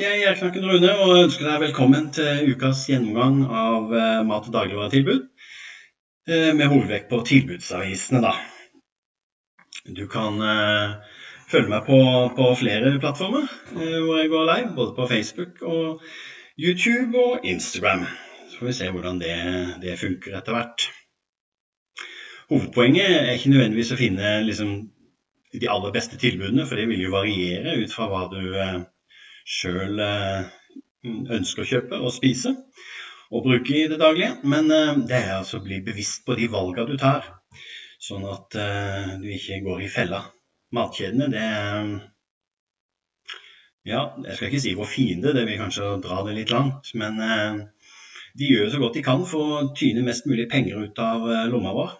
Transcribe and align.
jeg 0.00 0.22
er 0.24 0.36
Knakken 0.38 0.64
Rune 0.64 0.90
og 1.04 1.10
ønsker 1.26 1.44
deg 1.44 1.60
velkommen 1.66 2.06
til 2.14 2.48
ukas 2.54 2.86
gjennomgang 2.88 3.42
av 3.44 3.90
eh, 3.92 4.20
mat- 4.24 4.46
og 4.48 4.54
dagligvaretilbud. 4.54 5.26
eh, 6.28 6.52
Med 6.56 6.70
hovedvekt 6.72 7.10
på 7.10 7.20
tilbudsavisene, 7.28 8.22
da. 8.24 8.32
Du 9.84 10.06
kan 10.08 10.40
eh, 10.40 10.94
følge 11.50 11.68
meg 11.72 11.84
på, 11.84 11.98
på 12.36 12.46
flere 12.56 12.94
plattformer 13.02 13.48
hvor 13.74 14.20
jeg 14.20 14.30
går 14.32 14.46
live, 14.48 14.70
både 14.76 14.94
på 14.96 15.08
Facebook 15.10 15.60
og 15.62 16.00
YouTube 16.56 17.18
og 17.18 17.44
Instagram. 17.44 18.06
Så 18.48 18.60
får 18.60 18.70
vi 18.70 18.76
se 18.78 18.88
hvordan 18.94 19.20
det, 19.20 19.34
det 19.82 19.98
funker 20.00 20.38
etter 20.38 20.56
hvert. 20.56 20.86
Hovedpoenget 22.50 23.10
er 23.18 23.34
ikke 23.34 23.52
nødvendigvis 23.52 23.92
å 23.94 24.00
finne 24.00 24.32
liksom, 24.46 24.72
de 25.52 25.68
aller 25.70 25.92
beste 25.94 26.16
tilbudene, 26.18 26.64
for 26.66 26.80
det 26.80 26.88
vil 26.88 27.04
jo 27.04 27.12
variere 27.12 27.76
ut 27.82 27.92
fra 27.94 28.08
hva 28.10 28.24
du 28.32 28.40
sjøl 29.46 30.00
eh, 30.04 30.48
ønsker 31.36 31.64
å 31.64 31.70
kjøpe 31.72 32.00
og 32.00 32.12
spise 32.14 32.54
og 33.30 33.44
bruke 33.46 33.76
i 33.76 33.88
det 33.90 34.00
daglige. 34.00 34.36
Men 34.44 34.70
eh, 34.74 34.94
det 35.08 35.18
er 35.18 35.34
altså 35.38 35.60
å 35.60 35.64
bli 35.64 35.80
bevisst 35.86 36.24
på 36.26 36.36
de 36.38 36.50
valgene 36.52 36.90
du 36.90 37.00
tar, 37.00 37.26
sånn 38.02 38.26
at 38.28 38.56
eh, 38.58 39.16
du 39.22 39.28
ikke 39.32 39.62
går 39.66 39.84
i 39.86 39.90
fella. 39.92 40.24
Matkjedene, 40.76 41.30
det 41.32 41.42
er 41.42 41.92
Ja, 43.88 44.00
jeg 44.22 44.36
skal 44.36 44.50
ikke 44.50 44.60
si 44.62 44.74
vår 44.76 44.88
fiende, 44.90 45.32
det 45.34 45.46
vil 45.48 45.58
kanskje 45.58 45.94
dra 46.04 46.20
det 46.26 46.34
litt 46.36 46.52
langt. 46.52 46.92
Men 47.00 47.16
de 48.36 48.50
gjør 48.52 48.68
så 48.70 48.80
godt 48.82 48.98
de 48.98 49.02
kan 49.02 49.24
for 49.26 49.54
å 49.56 49.62
tyne 49.74 50.04
mest 50.06 50.28
mulig 50.28 50.44
penger 50.52 50.84
ut 50.84 51.00
av 51.02 51.24
lomma 51.50 51.72
vår. 51.74 51.94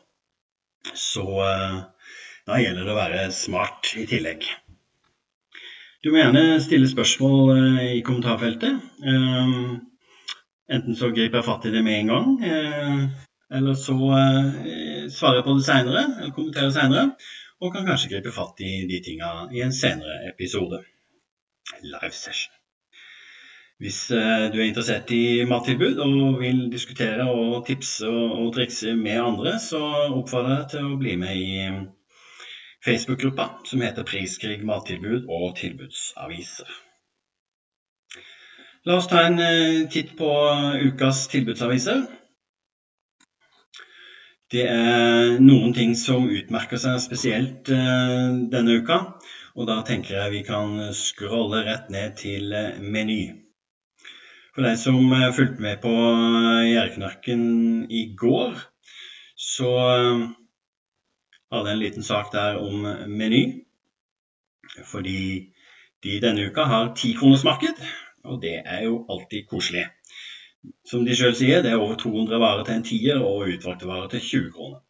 Så 0.93 1.25
da 1.41 2.61
gjelder 2.61 2.85
det 2.85 2.93
å 2.93 3.01
være 3.01 3.25
smart 3.35 3.95
i 3.97 4.05
tillegg. 4.13 4.45
Du 6.01 6.09
må 6.15 6.17
gjerne 6.17 6.57
stille 6.65 6.89
spørsmål 6.89 7.51
eh, 7.55 7.81
i 7.99 8.05
kommentarfeltet. 8.05 8.79
Eh, 9.05 9.51
Enten 10.71 10.97
så 10.97 11.11
griper 11.11 11.41
jeg 11.41 11.45
fatt 11.49 11.67
i 11.67 11.73
det 11.75 11.83
med 11.85 11.99
en 11.99 12.13
gang, 12.13 12.29
eh, 12.47 13.03
eller 13.59 13.77
så 13.77 13.97
eh, 14.17 15.11
svarer 15.13 15.41
jeg 15.41 15.47
på 15.49 15.57
det 15.59 15.67
seinere, 15.67 16.05
eller 16.15 16.33
kommenterer 16.37 16.73
seinere. 16.73 17.05
Og 17.61 17.75
kan 17.75 17.85
kanskje 17.85 18.15
gripe 18.15 18.33
fatt 18.33 18.63
i 18.65 18.87
de 18.89 19.03
tinga 19.05 19.35
i 19.53 19.61
en 19.61 19.75
senere 19.77 20.31
episode. 20.31 20.81
Live 21.85 22.15
session. 22.17 22.55
Hvis 23.81 24.01
du 24.09 24.57
er 24.61 24.67
interessert 24.67 25.13
i 25.13 25.45
mattilbud 25.49 26.01
og 26.05 26.41
vil 26.41 26.67
diskutere 26.73 27.29
og 27.29 27.63
tipse 27.69 28.09
og 28.09 28.51
trikse 28.57 28.95
med 28.97 29.21
andre, 29.21 29.59
så 29.61 29.81
oppfordrer 30.09 30.55
jeg 30.55 30.63
deg 30.63 30.73
til 30.73 30.89
å 30.89 30.99
bli 31.01 31.17
med 31.21 31.37
i 31.37 31.53
Facebook-gruppa 32.85 33.51
som 33.65 33.83
heter 33.85 34.07
Priskrig 34.09 34.63
mattilbud 34.65 35.27
og 35.29 35.57
tilbudsaviser. 35.61 36.71
La 38.89 38.97
oss 38.97 39.11
ta 39.11 39.27
en 39.27 39.37
eh, 39.45 39.83
titt 39.93 40.15
på 40.17 40.31
ukas 40.87 41.27
tilbudsaviser. 41.29 42.07
Det 44.51 44.65
er 44.65 45.37
noen 45.45 45.75
ting 45.77 45.93
som 45.99 46.25
utmerker 46.33 46.81
seg 46.81 46.97
spesielt 47.05 47.69
eh, 47.69 48.33
denne 48.55 48.81
uka. 48.81 48.99
Og 49.61 49.69
da 49.69 49.83
tenker 49.85 50.17
jeg 50.17 50.33
vi 50.39 50.43
kan 50.49 50.81
scrolle 50.97 51.61
rett 51.69 51.93
ned 51.93 52.17
til 52.23 52.57
eh, 52.57 52.81
Meny. 52.81 53.21
For 54.57 54.65
deg 54.65 54.81
som 54.81 55.13
fulgte 55.37 55.63
med 55.63 55.79
på 55.85 55.93
Gjerdeknarken 55.93 57.43
i 57.93 58.07
går, 58.19 58.57
så 59.37 59.71
hadde 61.53 61.73
en 61.73 61.83
liten 61.83 62.07
sak 62.07 62.33
der 62.33 62.59
om 62.63 62.87
Meny. 63.11 63.43
Fordi 64.87 65.51
de 66.05 66.21
denne 66.23 66.47
uka 66.49 66.65
har 66.65 66.93
tikronersmarked, 66.97 67.81
og 68.25 68.43
det 68.43 68.61
er 68.65 68.85
jo 68.85 69.05
alltid 69.11 69.49
koselig. 69.51 69.87
Som 70.85 71.05
de 71.05 71.17
sjøl 71.17 71.35
sier, 71.37 71.63
det 71.65 71.73
er 71.73 71.81
over 71.81 71.97
200 72.01 72.41
varer 72.41 72.65
til 72.65 72.77
en 72.77 72.87
tier 72.87 73.21
og 73.25 73.49
utvalgte 73.49 73.89
varer 73.89 74.09
til 74.13 74.25
20 74.27 74.53
kroner. 74.57 74.81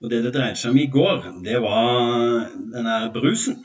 Og 0.00 0.10
det 0.10 0.22
det 0.24 0.32
dreide 0.34 0.56
seg 0.56 0.72
om 0.72 0.80
i 0.80 0.88
går, 0.90 1.26
det 1.44 1.58
var 1.62 2.46
denne 2.72 2.96
brusen. 3.14 3.58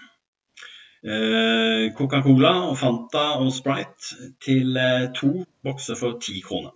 Eh, 1.05 1.91
Coca-Cola 1.95 2.53
og 2.71 2.79
Fanta 2.81 3.25
og 3.37 3.53
Sprite 3.53 4.31
til 4.43 4.75
eh, 4.81 5.11
to 5.15 5.45
bokser 5.63 5.95
for 5.99 6.17
10 6.19 6.41
kroner. 6.47 6.74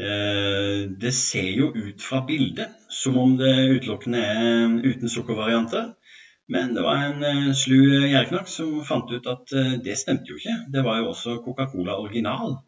Eh, 0.00 0.90
Det 1.00 1.12
ser 1.14 1.50
jo 1.52 1.72
ut 1.74 2.02
fra 2.02 2.22
bildet 2.26 2.68
som 2.88 3.18
om 3.18 3.36
det 3.36 3.52
utelukkende 3.76 4.20
er 4.20 4.76
uten 4.84 5.08
sukkervarianter. 5.08 5.92
Men 6.48 6.74
det 6.74 6.82
var 6.82 7.04
en 7.04 7.24
eh, 7.24 7.50
slu 7.54 7.76
gjerdeknakk 8.08 8.48
som 8.48 8.80
fant 8.86 9.12
ut 9.12 9.28
at 9.28 9.52
eh, 9.52 9.76
det 9.84 9.98
stemte 10.00 10.32
jo 10.32 10.38
ikke. 10.40 10.56
Det 10.72 10.84
var 10.86 10.98
jo 11.02 11.10
også 11.12 11.36
Coca-Cola 11.44 11.98
original. 12.00 12.58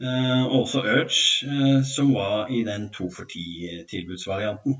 Og 0.00 0.54
også 0.62 0.80
Urge, 0.80 1.84
som 1.84 2.14
var 2.14 2.48
i 2.48 2.62
den 2.64 2.86
to 2.88 3.10
for 3.12 3.28
ti-tilbudsvarianten. 3.28 4.78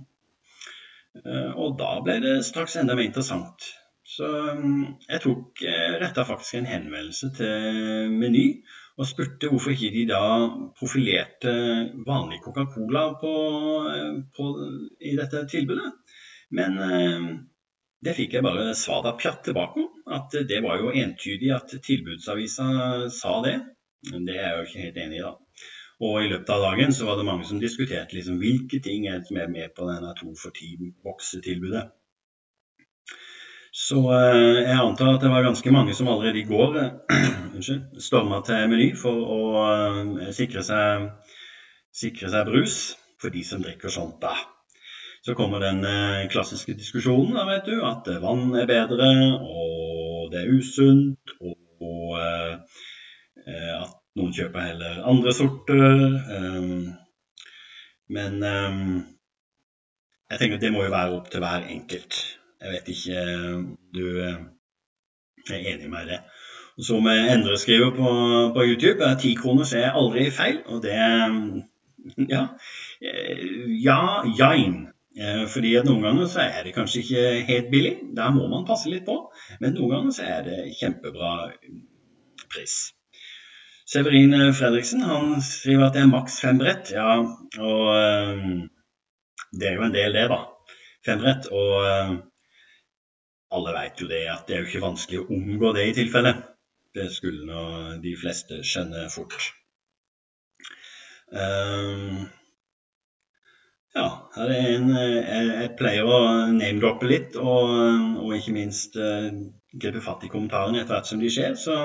Og 1.61 1.75
da 1.77 1.91
ble 2.01 2.15
det 2.25 2.33
straks 2.47 2.79
enda 2.81 2.97
mer 2.97 3.11
interessant. 3.11 3.67
Så 4.09 4.31
mm, 4.57 4.87
jeg 5.11 5.21
tok 5.21 5.61
retta 6.01 6.25
faktisk 6.25 6.57
en 6.57 6.71
henvendelse 6.73 7.29
til 7.37 8.17
Meny 8.17 8.47
og 9.01 9.09
spurte 9.09 9.49
hvorfor 9.49 9.73
ikke 9.73 9.93
de 9.95 10.03
da 10.11 10.25
profilerte 10.77 11.53
vanlig 12.07 12.41
Coca-Cola 12.45 13.05
eh, 13.25 14.51
i 15.09 15.15
dette 15.17 15.47
tilbudet. 15.49 15.93
Men 16.57 16.77
eh, 16.85 17.29
det 18.05 18.17
fikk 18.19 18.37
jeg 18.37 18.45
bare 18.45 18.75
svar 18.77 19.09
av 19.09 19.17
pjatt 19.21 19.47
tilbake 19.49 19.81
om. 19.81 19.89
At 20.11 20.35
det 20.49 20.61
var 20.65 20.83
jo 20.83 20.93
entydig 20.93 21.53
at 21.57 21.73
tilbudsavisa 21.87 22.67
sa 23.15 23.39
det. 23.47 23.57
Det 24.11 24.37
er 24.37 24.47
jeg 24.47 24.59
jo 24.59 24.67
ikke 24.67 24.85
helt 24.85 25.01
enig 25.05 25.21
i, 25.21 25.25
da. 25.25 25.35
Og 26.01 26.23
i 26.23 26.29
løpet 26.31 26.53
av 26.55 26.63
dagen 26.65 26.95
så 26.97 27.09
var 27.09 27.19
det 27.19 27.27
mange 27.29 27.45
som 27.49 27.61
diskuterte 27.61 28.17
liksom 28.17 28.39
hvilke 28.41 28.81
ting 28.85 29.05
som 29.27 29.37
er 29.37 29.51
med 29.53 29.75
på 29.77 29.89
denne 29.89 30.15
to 30.17 30.33
for 30.43 30.57
ti-boksetilbudet. 30.57 31.91
Så 33.71 34.01
eh, 34.11 34.67
jeg 34.67 34.83
antar 34.83 35.15
at 35.15 35.23
det 35.23 35.29
var 35.31 35.45
ganske 35.47 35.71
mange 35.71 35.95
som 35.95 36.09
allerede 36.11 36.41
i 36.41 36.49
går 36.49 36.79
eh, 36.81 36.91
storma 38.07 38.41
til 38.47 38.69
Meny 38.71 38.89
for 38.99 39.15
å 39.35 39.43
eh, 39.63 40.31
sikre 40.35 40.63
seg, 40.67 41.07
sikre 41.95 42.31
seg 42.33 42.49
brus 42.51 42.79
for 43.21 43.31
de 43.31 43.43
som 43.47 43.63
drikker 43.63 43.89
sånt, 43.93 44.19
da. 44.23 44.35
Så 45.21 45.35
kommer 45.37 45.61
den 45.61 45.85
klassiske 46.33 46.73
diskusjonen 46.73 47.37
da, 47.37 47.43
vet 47.45 47.67
du, 47.69 47.83
at 47.85 48.09
vann 48.23 48.55
er 48.57 48.65
bedre, 48.65 49.37
og 49.37 50.33
det 50.33 50.41
er 50.41 50.55
usunt, 50.57 51.35
og, 51.45 51.61
og 51.85 52.17
at 53.45 53.93
noen 54.17 54.33
kjøper 54.33 54.65
heller 54.65 55.05
andre 55.13 55.29
sorter. 55.37 56.17
men 58.17 58.41
jeg 58.41 59.05
tenker 60.41 60.57
at 60.57 60.65
det 60.65 60.73
må 60.73 60.89
jo 60.89 60.97
være 60.97 61.13
opp 61.21 61.29
til 61.29 61.45
hver 61.45 61.69
enkelt. 61.69 62.40
Jeg 62.61 62.73
vet 62.75 62.89
ikke 62.93 63.21
om 63.57 63.67
du 63.95 64.05
eh, 64.21 64.39
er 65.51 65.59
enig 65.73 65.89
med 65.89 65.95
meg 65.95 66.07
i 66.07 66.11
det. 66.13 66.21
Og 66.79 66.85
Som 66.85 67.07
Endre 67.13 67.57
skriver 67.59 67.91
på, 67.97 68.11
på 68.55 68.65
YouTube, 68.69 69.05
er 69.05 69.17
ti 69.21 69.35
kroner 69.39 69.65
ser 69.69 69.87
er 69.89 69.97
aldri 70.01 70.29
feil. 70.31 70.61
Og 70.67 70.83
det 70.85 70.97
Ja. 72.29 72.47
eh, 73.03 73.43
Ja, 73.85 74.23
jain. 74.39 74.89
Eh, 75.19 75.47
Fordi 75.49 75.75
at 75.77 75.85
noen 75.89 76.03
ganger 76.03 76.27
så 76.31 76.41
er 76.45 76.63
det 76.65 76.75
kanskje 76.77 77.03
ikke 77.03 77.47
helt 77.49 77.71
billig. 77.71 77.97
Der 78.17 78.31
må 78.31 78.47
man 78.49 78.67
passe 78.69 78.89
litt 78.93 79.05
på. 79.09 79.17
Men 79.61 79.75
noen 79.75 79.91
ganger 79.97 80.11
så 80.17 80.23
er 80.23 80.43
det 80.47 80.61
kjempebra 80.79 81.33
pris. 82.53 82.77
Severin 83.91 84.33
Fredriksen 84.55 85.03
han 85.03 85.41
skriver 85.43 85.89
at 85.89 85.95
det 85.97 86.03
er 86.05 86.13
maks 86.13 86.41
fem 86.41 86.59
brett. 86.61 86.93
Ja, 86.95 87.17
og 87.59 87.87
eh, 87.97 88.69
det 89.59 89.69
er 89.69 89.75
jo 89.81 89.83
en 89.89 89.97
del, 89.97 90.13
det, 90.15 90.29
da. 90.31 90.45
Fem 91.07 91.19
brett. 91.25 91.49
Og 91.51 91.73
eh, 91.89 92.13
alle 93.57 93.75
vet 93.75 94.03
jo 94.03 94.09
det 94.11 94.25
at 94.31 94.47
det 94.49 94.57
er 94.57 94.65
jo 94.65 94.71
ikke 94.71 94.85
vanskelig 94.87 95.23
å 95.23 95.31
omgå 95.37 95.73
det 95.77 95.87
i 95.89 95.95
tilfelle. 95.97 96.35
Det 96.95 97.07
skulle 97.15 97.47
nå 97.47 97.63
de 98.03 98.17
fleste 98.19 98.61
skjønne 98.67 99.07
fort. 99.15 99.51
Um, 101.31 102.27
ja, 103.95 104.07
her 104.35 104.51
er 104.55 104.67
en 104.73 104.91
jeg, 104.95 105.45
jeg 105.51 105.71
pleier 105.79 106.07
å 106.07 106.19
name-droppe 106.51 107.07
litt, 107.11 107.39
og, 107.39 107.71
og 108.23 108.35
ikke 108.37 108.55
minst 108.55 108.99
uh, 108.99 109.31
gripe 109.71 110.03
fatt 110.03 110.27
i 110.27 110.33
kommentarene 110.33 110.83
etter 110.83 110.97
hvert 110.97 111.11
som 111.11 111.23
de 111.23 111.31
skjer. 111.31 111.55
Så 111.59 111.79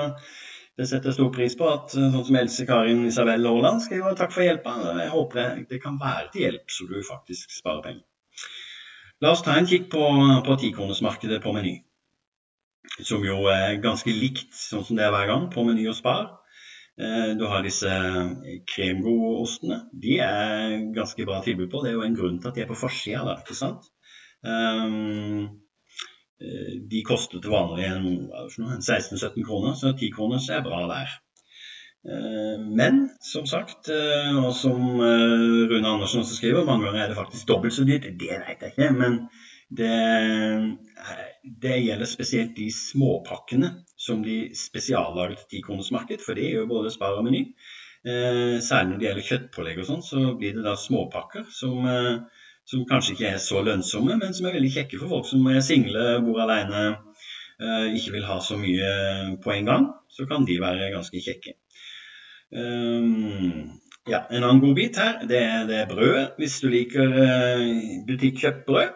det 0.76 0.88
setter 0.90 1.10
jeg 1.10 1.18
stor 1.18 1.30
pris 1.34 1.54
på 1.58 1.70
at 1.70 1.94
sånn 1.94 2.12
som 2.14 2.38
Else 2.42 2.66
Karin 2.68 3.06
Isabel 3.08 3.46
Aaland 3.48 3.82
skriver 3.84 4.18
takk 4.18 4.34
for 4.34 4.46
hjelpa. 4.46 4.74
Jeg 5.00 5.14
håper 5.14 5.40
det, 5.40 5.48
det 5.70 5.82
kan 5.82 5.98
være 6.02 6.28
til 6.34 6.46
hjelp, 6.46 6.66
så 6.70 6.90
du 6.90 6.98
faktisk 7.06 7.54
sparer 7.58 7.82
penger. 7.86 8.04
La 9.24 9.32
oss 9.32 9.42
ta 9.44 9.54
en 9.56 9.68
kikk 9.68 9.88
på, 9.92 10.06
på 10.46 10.56
tikronersmarkedet 10.60 11.40
på 11.44 11.52
Meny. 11.56 11.76
Som 13.00 13.24
jo 13.24 13.46
er 13.50 13.78
ganske 13.82 14.12
likt 14.12 14.52
sånn 14.54 14.84
som 14.84 14.98
det 14.98 15.06
er 15.06 15.14
hver 15.14 15.30
gang 15.30 15.46
på 15.52 15.64
Meny 15.64 15.86
og 15.88 15.96
Spar. 15.96 16.26
Eh, 17.00 17.32
Du 17.38 17.46
har 17.48 17.64
disse 17.64 17.92
kremgod-ostene. 18.72 19.82
De 20.04 20.18
er 20.20 20.76
ganske 20.96 21.24
bra 21.28 21.40
tilbud 21.44 21.70
på. 21.72 21.82
Det 21.82 21.92
er 21.92 21.96
jo 21.96 22.04
en 22.06 22.18
grunn 22.18 22.40
til 22.40 22.52
at 22.52 22.58
de 22.58 22.64
er 22.66 22.70
på 22.70 22.78
forsida 22.78 23.38
ikke 23.40 23.56
sant. 23.56 23.88
Um, 24.46 25.62
de 26.92 27.00
koster 27.08 27.40
til 27.40 27.50
vanlig 27.50 27.88
16-17 27.88 29.46
kroner, 29.48 29.72
så 29.74 29.94
10 29.96 30.10
kroner 30.12 30.44
er 30.52 30.60
bra 30.62 30.82
der. 30.90 31.14
Men 32.06 33.00
som 33.24 33.48
sagt, 33.50 33.88
og 33.90 34.52
som 34.54 35.00
Rune 35.00 35.88
Andersen 35.88 36.20
også 36.20 36.36
skriver, 36.36 36.62
mange 36.68 36.86
ganger 36.86 37.02
er 37.02 37.10
det 37.10 37.16
faktisk 37.18 37.48
dobbelt 37.48 37.74
så 37.74 37.86
dyrt. 37.88 38.06
Det 38.20 38.30
vet 38.30 38.62
jeg 38.62 38.74
ikke, 38.76 38.92
men 38.94 39.16
det, 39.74 39.96
det 41.62 41.80
gjelder 41.82 42.06
spesielt 42.06 42.54
de 42.54 42.68
småpakkene 42.70 43.72
som 43.96 44.22
de 44.22 44.54
spesiallaget 44.54 45.46
til 45.50 45.64
10 45.66 45.90
marked, 45.92 46.22
for 46.26 46.38
det 46.38 46.52
gjør 46.52 46.70
både 46.70 46.92
Spar 46.94 47.18
og 47.18 47.26
Meny. 47.26 47.42
Eh, 48.06 48.60
særlig 48.62 48.90
når 48.90 48.98
det 48.98 49.06
gjelder 49.08 49.28
kjøttpålegg 49.28 49.78
og 49.82 49.88
sånn, 49.88 50.02
så 50.06 50.20
blir 50.38 50.54
det 50.54 50.62
da 50.66 50.76
småpakker 50.78 51.48
som, 51.50 51.80
eh, 51.90 52.44
som, 52.68 52.84
kanskje 52.86 53.16
ikke 53.16 53.32
er 53.32 53.40
så 53.42 53.62
lønnsomme, 53.66 54.18
men 54.20 54.36
som 54.36 54.46
er 54.46 54.58
veldig 54.58 54.72
kjekke 54.76 55.00
for 55.00 55.16
folk 55.16 55.26
som 55.26 55.48
er 55.50 55.64
single, 55.64 56.04
bor 56.26 56.38
alene, 56.44 56.84
eh, 57.58 57.96
ikke 57.98 58.14
vil 58.18 58.28
ha 58.28 58.38
så 58.38 58.60
mye 58.60 58.92
på 59.42 59.54
en 59.56 59.72
gang. 59.72 59.88
Så 60.12 60.28
kan 60.30 60.46
de 60.46 60.60
være 60.62 60.92
ganske 60.94 61.24
kjekke. 61.24 61.56
Um, 62.52 63.80
ja, 64.06 64.26
En 64.30 64.44
annen 64.44 64.60
god 64.62 64.76
bit 64.78 65.00
her, 65.00 65.18
det 65.26 65.42
er, 65.42 65.66
det 65.66 65.80
er 65.80 65.90
brødet. 65.90 66.28
Hvis 66.38 66.60
du 66.62 66.68
liker 66.70 67.10
uh, 67.10 68.04
butikkjøpt 68.06 68.66
brød, 68.66 68.94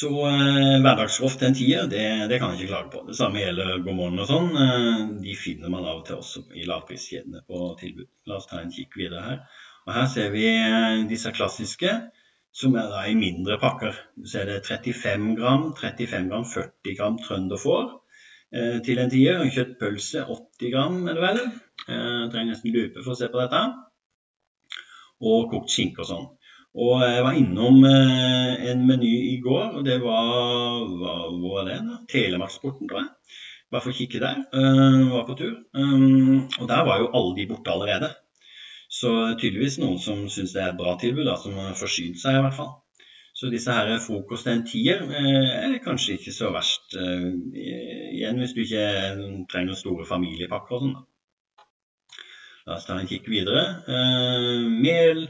så 0.00 0.10
eh, 0.28 0.78
hverdagsroff 0.84 1.38
til 1.38 1.48
en 1.48 1.56
tier, 1.56 1.86
det, 1.88 2.04
det, 2.30 2.38
kan 2.40 2.52
jeg 2.52 2.60
ikke 2.60 2.70
klage 2.72 2.90
på. 2.92 3.00
Det 3.08 3.16
samme 3.16 3.40
gjelder 3.40 3.82
God 3.84 3.96
morgen 3.96 4.22
og 4.22 4.28
sånn. 4.28 4.50
Eh, 4.64 5.00
de 5.24 5.34
finner 5.36 5.72
man 5.72 5.86
av 5.88 6.02
og 6.02 6.04
til 6.08 6.20
også 6.20 6.42
i 6.56 6.66
lavpriskjedene 6.68 7.42
på 7.48 7.70
tilbud. 7.80 8.08
La 8.28 8.38
oss 8.38 8.48
ta 8.50 8.60
en 8.60 8.72
kikk 8.74 8.96
videre 9.00 9.24
her. 9.24 9.38
Og 9.86 9.94
Her 9.96 10.06
ser 10.12 10.28
vi 10.34 10.44
eh, 10.52 11.02
disse 11.10 11.32
klassiske, 11.36 11.94
som 12.60 12.76
er 12.80 12.88
da 12.92 13.06
i 13.08 13.16
mindre 13.18 13.56
pakker. 13.62 13.96
Du 14.16 14.28
ser 14.28 14.48
det 14.48 14.60
35 14.68 15.34
gram, 15.40 15.70
35 15.80 16.28
gram, 16.28 16.46
40 16.48 16.96
gram 17.00 17.20
trønderfår 17.24 17.84
eh, 17.88 17.98
til 18.50 18.98
en 18.98 19.10
tier. 19.12 19.44
Kjøttpølse 19.54 20.24
80 20.26 20.72
gram, 20.72 20.96
er 21.08 21.18
det 21.18 21.22
vel. 21.22 21.40
Eh, 21.88 22.24
trenger 22.32 22.52
nesten 22.52 22.74
lupe 22.74 23.02
for 23.02 23.14
å 23.14 23.18
se 23.18 23.30
på 23.30 23.40
dette. 23.40 23.60
Og 25.20 25.50
kokt 25.52 25.72
skinke 25.72 26.04
og 26.04 26.08
sånn. 26.10 26.28
Og 26.80 27.02
jeg 27.02 27.22
var 27.26 27.38
innom 27.38 27.80
eh, 27.88 28.66
en 28.70 28.84
meny 28.86 29.12
i 29.32 29.36
går, 29.42 29.78
og 29.78 29.86
det 29.86 29.98
var 30.02 30.84
Hvor 30.86 31.56
var 31.56 31.70
det? 31.70 31.78
da? 31.86 32.00
Telemarksporten, 32.12 32.90
tror 32.90 33.02
jeg. 33.02 33.38
Bare 33.70 33.84
for 33.84 33.92
å 33.92 33.96
kikke 33.96 34.18
der. 34.22 34.38
Var 34.50 35.26
på 35.28 35.36
tur. 35.38 35.52
Og 35.78 36.64
der 36.66 36.86
var 36.88 36.98
jo 36.98 37.10
alle 37.14 37.36
de 37.36 37.44
borte 37.46 37.70
allerede. 37.70 38.08
Så 38.90 39.12
tydeligvis 39.38 39.76
noen 39.78 40.00
som 40.02 40.24
syns 40.26 40.56
det 40.56 40.64
er 40.64 40.72
et 40.72 40.80
bra 40.80 40.96
tilbud, 40.98 41.22
da, 41.28 41.36
som 41.38 41.54
har 41.54 41.76
forsynt 41.78 42.18
seg 42.18 42.34
i 42.34 42.42
hvert 42.42 42.56
fall. 42.56 42.72
Så 43.40 43.48
disse 43.48 43.72
her 43.72 43.94
frokost 44.04 44.50
en 44.52 44.66
tier 44.68 45.00
uh, 45.08 45.50
er 45.64 45.78
kanskje 45.84 46.18
ikke 46.18 46.34
så 46.36 46.50
verst. 46.52 46.92
Uh, 46.92 47.30
igjen 47.56 48.40
hvis 48.42 48.52
du 48.52 48.60
ikke 48.66 48.86
trenger 49.48 49.78
store 49.78 50.04
familiepakker 50.08 50.76
og 50.76 50.84
sånn. 50.84 50.98
La 52.68 52.76
oss 52.76 52.84
ta 52.84 52.98
en 53.00 53.08
kikk 53.08 53.30
videre. 53.32 53.62
mel 54.68 55.24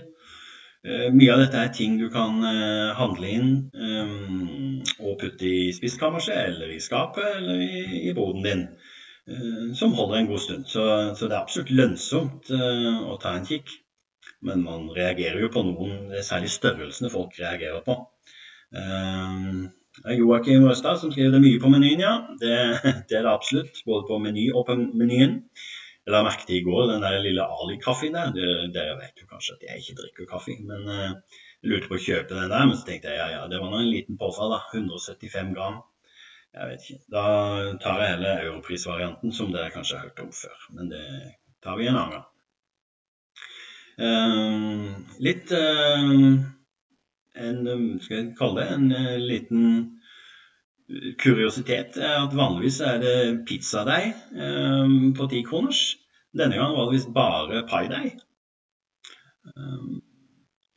Eh, 0.81 1.11
mye 1.12 1.33
av 1.35 1.43
dette 1.43 1.59
er 1.61 1.73
ting 1.77 1.99
du 2.01 2.07
kan 2.12 2.39
eh, 2.49 2.93
handle 2.97 3.29
inn 3.29 3.51
og 4.97 5.19
putte 5.21 5.45
i 5.45 5.75
spiskammerset 5.77 6.39
eller 6.47 6.73
i 6.73 6.81
skapet 6.81 7.37
eller 7.37 7.61
i, 7.61 8.15
boden 8.17 8.47
din, 8.47 8.62
som 9.77 9.93
holder 9.97 10.19
en 10.19 10.31
god 10.31 10.41
stund. 10.43 10.65
Så, 10.69 10.83
det 11.21 11.29
er 11.29 11.37
absolutt 11.39 11.73
lønnsomt 11.77 12.51
å 12.51 13.19
ta 13.21 13.35
en 13.37 13.47
kikk. 13.47 13.73
Men 14.47 14.63
man 14.65 14.89
reagerer 14.97 15.43
jo 15.43 15.51
på 15.53 15.63
noen, 15.67 16.09
det 16.11 16.23
er 16.23 16.27
særlig 16.27 16.53
størrelsene 16.55 17.11
folk 17.13 17.37
reagerer 17.41 17.83
på. 17.85 17.97
Um, 18.71 19.69
Joakim 20.17 20.65
Røstad 20.65 21.01
som 21.03 21.13
skriver 21.13 21.35
det 21.35 21.43
mye 21.45 21.61
på 21.61 21.69
menyen, 21.73 22.01
ja. 22.01 22.15
Det, 22.41 22.55
det, 23.11 23.19
er 23.19 23.27
det 23.27 23.35
absolutt. 23.35 23.83
Både 23.87 24.07
på 24.09 24.19
meny 24.23 24.49
og 24.55 24.65
på 24.71 24.79
menyen. 24.81 25.43
Jeg 26.07 26.15
la 26.15 26.23
merke 26.25 26.47
til 26.49 26.61
i 26.61 26.65
går 26.65 26.87
den 26.95 27.05
der 27.05 27.19
lille 27.21 27.45
Ali-kaffen 27.45 28.17
der. 28.17 28.33
Dere 28.73 28.97
vet 29.03 29.21
jo 29.21 29.29
kanskje 29.29 29.59
at 29.59 29.69
jeg 29.69 29.83
ikke 29.83 29.99
drikker 30.01 30.31
kaffe, 30.31 30.57
men 30.65 30.89
uh, 30.89 31.37
jeg 31.61 31.75
lurte 31.75 31.91
på 31.91 31.99
å 31.99 32.05
kjøpe 32.07 32.33
den 32.33 32.49
der. 32.55 32.67
Men 32.71 32.79
så 32.79 32.89
tenkte 32.89 33.13
jeg 33.13 33.21
ja, 33.21 33.29
ja, 33.37 33.45
det 33.53 33.61
var 33.61 33.73
nå 33.75 33.83
en 33.83 33.93
liten 33.93 34.21
påfall, 34.21 34.57
da. 34.57 34.63
175 34.73 35.53
gram. 35.59 35.83
Jeg 36.57 36.73
vet 36.73 36.89
ikke. 36.89 37.03
Da 37.13 37.27
tar 37.83 38.01
jeg 38.03 38.15
heller 38.17 38.45
europrisvarianten, 38.49 39.37
som 39.37 39.53
dere 39.55 39.71
kanskje 39.75 39.99
har 39.99 40.09
hørt 40.09 40.25
om 40.25 40.33
før. 40.35 40.67
Men 40.79 40.89
det 40.91 41.05
tar 41.63 41.77
vi 41.79 41.87
en 41.91 41.99
annen 41.99 42.17
gang. 42.17 42.27
Uh, 44.00 44.97
litt 45.20 45.50
uh, 45.52 46.12
en, 47.37 47.58
skal 48.00 48.17
jeg 48.17 48.29
kalle 48.38 48.62
det, 48.62 48.76
en 48.76 48.93
uh, 48.97 49.17
liten 49.20 49.67
kuriositet 51.20 51.99
er 52.00 52.17
at 52.25 52.32
vanligvis 52.35 52.81
er 52.82 52.97
det 53.02 53.19
pizzadeig 53.47 54.14
um, 54.35 55.12
på 55.14 55.29
ti 55.31 55.43
kroners. 55.47 55.82
Denne 56.37 56.58
gangen 56.58 56.76
var 56.79 56.88
det 56.88 56.97
visst 56.97 57.12
bare 57.14 57.62
paideig. 57.70 58.17
Um, 59.55 60.00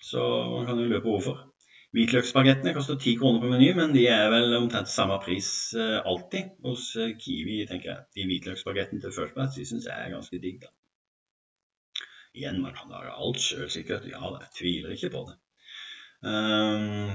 så 0.01 0.21
man 0.51 0.67
kan 0.67 0.79
jo 0.79 0.91
løpe 0.91 1.09
overfor. 1.09 1.39
hvorfor. 1.39 1.49
Hvitløksspagettene 1.93 2.73
koster 2.73 2.97
ti 2.97 3.15
kroner 3.17 3.41
på 3.41 3.49
Meny, 3.51 3.71
men 3.77 3.93
de 3.93 4.07
er 4.09 4.29
vel 4.33 4.55
omtrent 4.57 4.89
samme 4.89 5.19
pris 5.23 5.47
uh, 5.77 6.01
alltid 6.05 6.53
hos 6.65 6.91
Kiwi, 7.21 7.63
tenker 7.69 7.93
jeg. 7.93 8.05
De 8.17 8.29
hvitløksspagettene 8.29 9.01
til 9.01 9.13
First 9.13 9.57
de 9.57 9.65
syns 9.65 9.89
jeg 9.89 9.97
er 9.97 10.13
ganske 10.13 10.41
digg, 10.41 10.61
da. 10.65 10.73
Igjen, 12.33 12.61
man 12.61 12.73
kan 12.73 12.89
lage 12.89 13.13
alt 13.13 13.41
sjøl, 13.41 13.67
sikkert. 13.69 14.07
Ja, 14.09 14.21
jeg 14.41 14.49
tviler 14.57 14.95
ikke 14.95 15.11
på 15.13 15.25
det. 15.27 15.35
Um, 16.23 17.11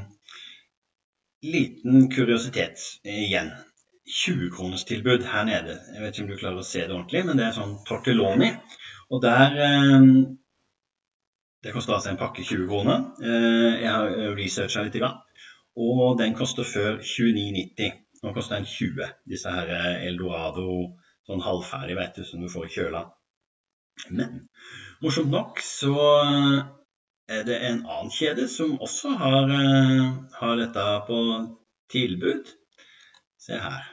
liten 1.42 2.06
kuriositet 2.12 2.84
igjen. 3.02 3.50
20-kronerstilbud 4.08 5.26
her 5.28 5.44
nede. 5.44 5.74
Jeg 5.94 6.02
vet 6.02 6.14
ikke 6.14 6.24
om 6.24 6.30
du 6.30 6.38
klarer 6.40 6.62
å 6.62 6.68
se 6.68 6.84
det 6.84 6.94
ordentlig, 6.94 7.24
men 7.26 7.40
det 7.40 7.48
er 7.48 7.56
sånn 7.56 7.74
tortelloni. 7.88 8.52
Og 9.12 9.24
der 9.24 9.58
um, 9.96 10.12
Det 11.64 11.72
koster 11.74 11.96
altså 11.96 12.12
en 12.12 12.20
pakke 12.20 12.44
20 12.46 12.68
kroner. 12.70 13.08
Uh, 13.18 13.74
jeg 13.82 13.90
har 13.90 14.36
researcha 14.38 14.86
litt, 14.86 15.00
og 15.78 16.18
den 16.18 16.38
koster 16.38 16.66
før 16.66 17.02
29,90. 17.02 17.98
Nå 18.22 18.32
koster 18.34 18.58
den 18.58 18.66
20. 18.66 19.12
Disse 19.30 19.50
her 19.52 19.68
eh, 19.70 20.06
Eldorado 20.08 20.70
sånn 21.28 21.42
halvferdig, 21.44 21.94
vet 21.98 22.16
du, 22.18 22.24
som 22.26 22.42
du 22.42 22.48
får 22.50 22.66
i 22.66 22.72
kjøla. 22.74 23.02
Men 24.10 24.48
morsomt 25.02 25.30
nok 25.32 25.62
så 25.64 25.94
er 27.28 27.44
det 27.44 27.58
en 27.60 27.82
annen 27.84 28.12
kjede 28.12 28.48
som 28.50 28.78
også 28.80 29.12
har, 29.20 29.50
eh, 29.52 30.04
har 30.40 30.56
dette 30.56 30.84
på 31.06 31.20
tilbud. 31.92 32.52
Se 33.38 33.58
her. 33.58 33.84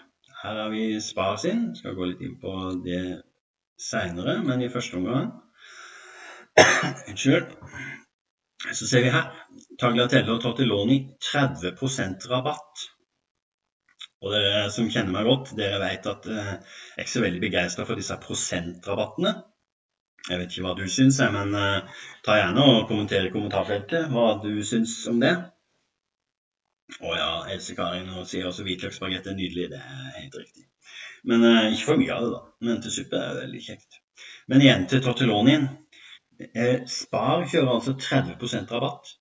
Her 0.44 0.62
har 0.62 0.69
vi 0.69 1.00
Spar 1.02 1.38
sin. 1.38 1.75
Skal 1.75 1.96
gå 1.96 2.06
litt 2.12 2.22
inn 2.22 2.38
på 2.40 2.54
det 2.86 3.22
seinere, 3.82 4.39
men 4.44 4.62
i 4.62 4.72
første 4.72 4.98
omgang 4.98 5.34
Unnskyld. 7.10 7.51
Så 8.74 8.88
ser 8.88 9.03
vi 9.03 9.13
her. 9.13 9.32
Tagliatelle 9.79 10.32
og 10.32 10.41
Tortelloni 10.41 11.00
30 11.32 11.75
rabatt. 12.32 12.86
Og 14.24 14.32
dere 14.32 14.70
som 14.74 14.88
kjenner 14.89 15.13
meg 15.13 15.27
godt, 15.27 15.51
dere 15.58 15.82
vet 15.84 16.08
at 16.10 16.29
eh, 16.32 16.53
jeg 16.56 16.96
er 16.96 17.03
ikke 17.03 17.13
så 17.18 17.25
veldig 17.25 17.41
begeistra 17.44 17.86
for 17.86 18.00
disse 18.00 18.15
prosentrabattene. 18.24 19.36
Jeg 20.25 20.41
vet 20.41 20.53
ikke 20.53 20.65
hva 20.65 20.74
du 20.77 20.86
syns, 20.89 21.20
men 21.34 21.53
uh, 21.53 22.00
ta 22.25 22.39
gjerne 22.39 22.63
og 22.70 22.88
kommenter 22.89 23.27
i 23.27 23.34
kommentarfeltet 23.34 24.08
hva 24.13 24.29
du 24.41 24.53
syns 24.65 24.98
om 25.12 25.20
det. 25.22 25.36
Å 27.01 27.12
ja, 27.17 27.29
Else 27.53 27.75
Karin 27.77 28.10
sier 28.29 28.48
også 28.50 28.65
hvitløksspagetti 28.65 29.32
er 29.32 29.38
nydelig. 29.38 29.70
Det 29.74 29.82
er 29.82 30.15
helt 30.17 30.39
riktig. 30.41 30.65
Men 31.29 31.46
uh, 31.46 31.67
ikke 31.70 31.91
for 31.91 32.01
mye 32.01 32.15
av 32.15 32.25
det, 32.25 32.32
da. 32.34 32.41
Men 32.67 32.82
til 32.82 32.96
suppe 32.98 33.22
er 33.22 33.39
veldig 33.44 33.62
kjekt. 33.67 34.00
Men 34.50 34.65
igjen 34.65 34.88
til 34.89 35.03
tortellonien. 35.05 35.70
Eh, 36.36 36.82
Spar 36.91 37.46
kjører 37.48 37.77
altså 37.77 37.94
30% 37.96 38.74
rabatt, 38.75 39.13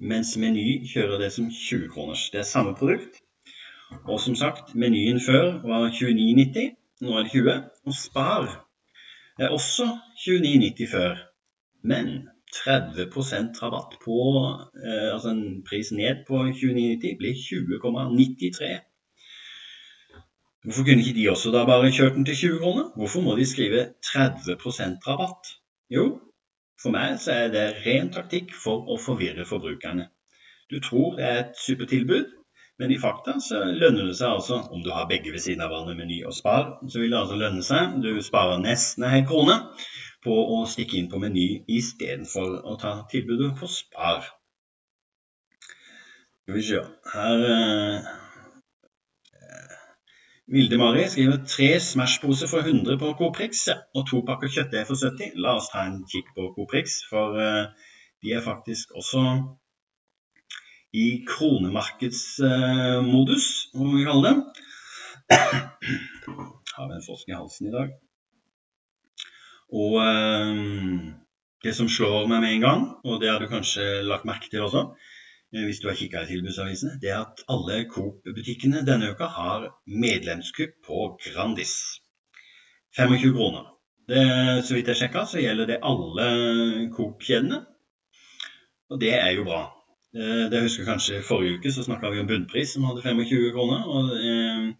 mens 0.00 0.32
Meny 0.40 0.86
kjører 0.88 1.20
det 1.20 1.32
som 1.34 1.50
20 1.52 1.90
kroners. 1.92 2.28
Det 2.32 2.40
er 2.40 2.48
samme 2.48 2.72
produkt. 2.78 3.20
Og 4.06 4.20
som 4.20 4.34
sagt, 4.38 4.74
menyen 4.74 5.20
før 5.22 5.60
var 5.66 5.90
29,90. 5.90 6.72
Nå 7.04 7.18
er 7.18 7.26
det 7.26 7.34
20. 7.34 7.58
Og 7.86 7.94
Spar 7.94 8.48
er 9.38 9.48
også 9.48 9.86
29,90 10.24 10.90
før, 10.90 11.16
men 11.82 12.28
30% 12.56 13.62
rabatt 13.62 13.96
på 14.04 14.18
eh, 14.84 15.08
Altså 15.14 15.28
en 15.30 15.64
pris 15.68 15.92
ned 15.92 16.24
på 16.28 16.42
29,90 16.48 17.16
blir 17.20 17.34
20,93. 17.34 18.70
Hvorfor 20.64 20.84
kunne 20.84 21.02
ikke 21.02 21.18
de 21.20 21.30
også 21.30 21.52
da 21.54 21.64
bare 21.66 21.92
kjørt 21.92 22.14
den 22.14 22.24
til 22.24 22.36
20 22.36 22.58
kroner? 22.58 22.86
Hvorfor 22.96 23.20
må 23.20 23.36
de 23.36 23.46
skrive 23.46 23.82
30% 24.06 25.04
rabatt? 25.06 25.52
Jo, 25.90 26.06
for 26.82 26.94
meg 26.94 27.20
så 27.22 27.32
er 27.32 27.52
det 27.54 27.66
ren 27.84 28.10
taktikk 28.14 28.54
for 28.64 28.88
å 28.90 28.98
forvirre 28.98 29.46
forbrukerne. 29.46 30.08
Du 30.70 30.80
tror 30.82 31.14
det 31.16 31.28
er 31.28 31.38
et 31.44 31.60
supertilbud, 31.62 32.32
men 32.78 32.92
i 32.92 32.98
fakta 33.00 33.38
så 33.40 33.62
lønner 33.64 34.10
det 34.10 34.16
seg 34.18 34.34
altså, 34.36 34.58
om 34.72 34.82
du 34.84 34.90
har 34.92 35.08
begge 35.08 35.32
ved 35.32 35.40
siden 35.44 35.62
av 35.64 35.72
hverandre, 35.72 35.96
Meny 35.96 36.18
og 36.28 36.34
Spar, 36.36 36.74
så 36.92 37.00
vil 37.00 37.14
det 37.14 37.20
altså 37.22 37.38
lønne 37.40 37.64
seg, 37.64 37.96
du 38.04 38.10
sparer 38.24 38.60
nesten 38.60 39.06
en 39.06 39.14
hel 39.14 39.24
krone, 39.28 39.56
på 40.26 40.34
å 40.56 40.62
stikke 40.68 40.98
inn 40.98 41.08
på 41.08 41.20
Meny 41.22 41.46
istedenfor 41.70 42.60
å 42.66 42.76
ta 42.82 42.92
tilbudet 43.12 43.54
på 43.60 43.70
Spar. 43.70 44.26
Skal 46.42 46.56
vi 46.58 46.62
se 46.62 46.82
Her 47.10 47.44
eh, 47.50 48.10
Vilde 50.54 50.78
Mari 50.78 51.08
skriver 51.10 51.40
tre 51.50 51.72
Smash-poser 51.82 52.46
for 52.46 52.62
100 52.62 53.00
på 53.00 53.08
Coprix 53.18 53.64
og 53.72 54.04
to 54.06 54.20
pakker 54.28 54.52
kjøttdeig 54.54 54.86
for 54.86 55.00
70. 55.00 55.32
La 55.42 55.56
oss 55.58 55.72
ta 55.72 55.88
en 55.88 56.04
kikk 56.12 56.28
på 56.36 56.52
Coprix, 56.54 57.00
for 57.10 57.40
eh, 57.42 57.88
de 58.22 58.36
er 58.36 58.44
faktisk 58.44 58.94
også 59.00 59.24
i 60.96 61.24
kronemarkedsmodus, 61.28 63.46
uh, 63.74 63.80
må 63.82 63.88
vi 63.98 64.08
kalle 64.08 64.24
det. 64.28 64.36
Har 66.76 66.84
vi 66.88 66.94
en 66.96 67.04
frosk 67.04 67.26
i 67.28 67.36
halsen 67.36 67.68
i 67.68 67.74
dag. 67.74 67.88
Og 69.76 69.92
uh, 70.00 70.54
det 71.64 71.72
som 71.76 71.88
slår 71.90 72.26
meg 72.30 72.40
med 72.40 72.50
en 72.54 72.64
gang, 72.64 72.82
og 73.04 73.20
det 73.20 73.30
har 73.32 73.40
du 73.42 73.48
kanskje 73.50 73.84
lagt 74.06 74.28
merke 74.28 74.48
til 74.52 74.62
også, 74.64 74.82
Eh, 75.54 75.64
hvis 75.64 75.80
du 75.80 75.88
har 75.88 75.94
kikka 75.94 76.22
i 76.22 76.30
tilbudsavisene, 76.30 76.98
det 77.02 77.12
er 77.12 77.22
at 77.22 77.44
alle 77.52 77.84
Coop-butikkene 77.90 78.82
denne 78.86 79.12
uka 79.14 79.28
har 79.30 79.68
medlemskupp 79.86 80.74
på 80.86 81.06
Grandis. 81.22 81.76
25 82.96 83.34
kroner. 83.36 83.72
Det, 84.08 84.22
så 84.66 84.74
vidt 84.74 84.90
jeg 84.90 85.00
sjekka, 85.00 85.24
så 85.26 85.42
gjelder 85.42 85.70
det 85.70 85.82
alle 85.82 86.26
Coop-kjedene. 86.96 87.62
Og 88.90 89.00
det 89.00 89.14
er 89.14 89.32
jo 89.36 89.46
bra. 89.46 89.62
Det, 90.14 90.48
husker 90.48 90.62
husker 90.62 90.84
kanskje 90.86 91.18
i 91.18 91.22
Forrige 91.26 91.56
uke 91.58 91.70
så 91.74 91.82
snakka 91.84 92.10
vi 92.10 92.20
om 92.22 92.28
bunnpris 92.28 92.74
som 92.74 92.84
hadde 92.88 93.02
25 93.02 93.52
kroner. 93.52 93.80
og 93.86 94.04
eh, 94.16 94.74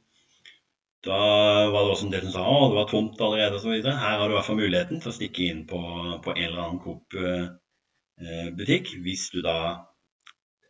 Da 1.06 1.18
var 1.70 1.80
det 1.82 1.90
også 1.92 2.06
en 2.06 2.14
del 2.14 2.24
som 2.26 2.34
sa 2.36 2.42
at 2.46 2.70
det 2.70 2.78
var 2.78 2.88
tomt 2.90 3.20
allerede 3.20 3.56
osv. 3.58 3.72
Her 3.84 4.18
har 4.18 4.24
du 4.24 4.30
i 4.32 4.36
hvert 4.38 4.48
fall 4.48 4.62
muligheten 4.62 4.98
til 5.02 5.10
å 5.12 5.18
stikke 5.18 5.42
inn 5.50 5.62
på, 5.68 5.80
på 6.24 6.30
en 6.36 6.48
eller 6.48 6.62
annen 6.62 6.84
Coop-butikk 6.84 8.84
eh, 8.94 9.00
hvis 9.04 9.24
du 9.34 9.38
da 9.44 9.58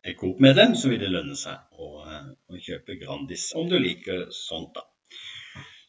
er 0.03 0.19
Coop-medlem, 0.19 0.71
så 0.75 0.85
vil 0.91 1.01
det 1.01 1.15
lønne 1.15 1.37
seg 1.37 1.55
å, 1.79 1.81
eh, 2.05 2.27
å, 2.51 2.53
kjøpe 2.67 2.99
Grandis, 3.01 3.43
om 3.55 3.65
du 3.71 3.77
liker 3.79 4.19
sånt, 4.35 4.71
da. 4.75 4.81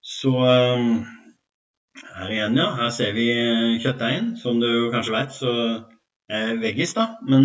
Så 0.08 0.32
her 0.38 2.30
igjen, 2.30 2.56
ja. 2.56 2.68
Her 2.78 2.90
ser 2.94 3.12
vi 3.12 3.26
kjøttdeigen. 3.82 4.36
Som 4.40 4.60
du 4.62 4.90
kanskje 4.94 5.12
vet, 5.12 5.32
så 5.34 5.52
er 6.30 6.56
veggis, 6.62 6.94
da. 6.96 7.04
Men 7.28 7.44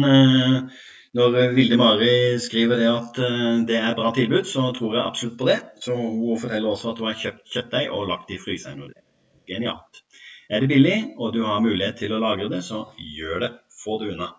når 1.13 1.53
Vilde 1.53 1.77
Mari 1.77 2.39
skriver 2.41 2.79
det 2.82 2.89
at 2.89 3.20
uh, 3.22 3.60
det 3.70 3.77
er 3.77 3.96
bra 3.98 4.13
tilbud, 4.15 4.48
så 4.50 4.72
tror 4.74 4.96
jeg 4.98 5.05
absolutt 5.05 5.38
på 5.38 5.50
det. 5.50 5.60
Så 5.86 5.96
hun 5.96 6.39
forteller 6.41 6.70
også 6.70 6.93
at 6.93 7.01
hun 7.01 7.12
har 7.12 7.20
kjøpt 7.22 7.51
kjøttdeig 7.53 7.89
og 7.93 8.08
lagt 8.10 8.29
det 8.29 8.39
i 8.39 8.43
fryseren. 8.46 8.88
Er 8.89 9.53
genialt. 9.53 10.01
Er 10.50 10.63
det 10.63 10.70
billig, 10.70 10.98
og 11.17 11.34
du 11.34 11.43
har 11.46 11.62
mulighet 11.62 12.01
til 12.01 12.13
å 12.13 12.22
lagre 12.22 12.50
det, 12.50 12.63
så 12.65 12.88
gjør 12.98 13.46
det. 13.46 13.51
Få 13.84 14.00
det 14.01 14.13
unna. 14.13 14.32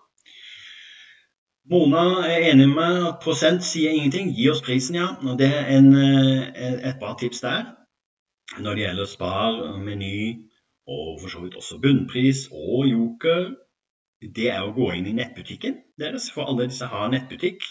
Mona 1.70 2.04
er 2.28 2.50
enig 2.50 2.66
med 2.74 3.06
at 3.08 3.22
prosent 3.24 3.64
sier 3.64 3.94
ingenting. 3.94 4.34
Gi 4.36 4.50
oss 4.52 4.60
prisen, 4.64 4.98
ja. 4.98 5.14
Det 5.38 5.48
er 5.48 5.70
en, 5.78 5.94
eh, 5.96 6.88
et 6.90 6.98
bra 7.00 7.14
tips 7.20 7.40
der. 7.40 7.70
Når 8.58 8.74
det 8.74 8.84
gjelder 8.84 9.08
Spar, 9.08 9.78
Meny 9.80 10.18
og 10.86 11.20
for 11.20 11.32
så 11.32 11.40
vidt 11.40 11.56
også 11.56 11.78
bunnpris 11.80 12.48
og 12.52 12.84
Joker, 12.90 13.54
det 14.34 14.50
er 14.52 14.64
å 14.64 14.74
gå 14.76 14.90
inn 14.96 15.08
i 15.10 15.16
nettbutikken 15.16 15.80
deres. 16.00 16.30
For 16.34 16.48
alle 16.48 16.68
disse 16.70 16.88
har 16.90 17.10
nettbutikk 17.12 17.64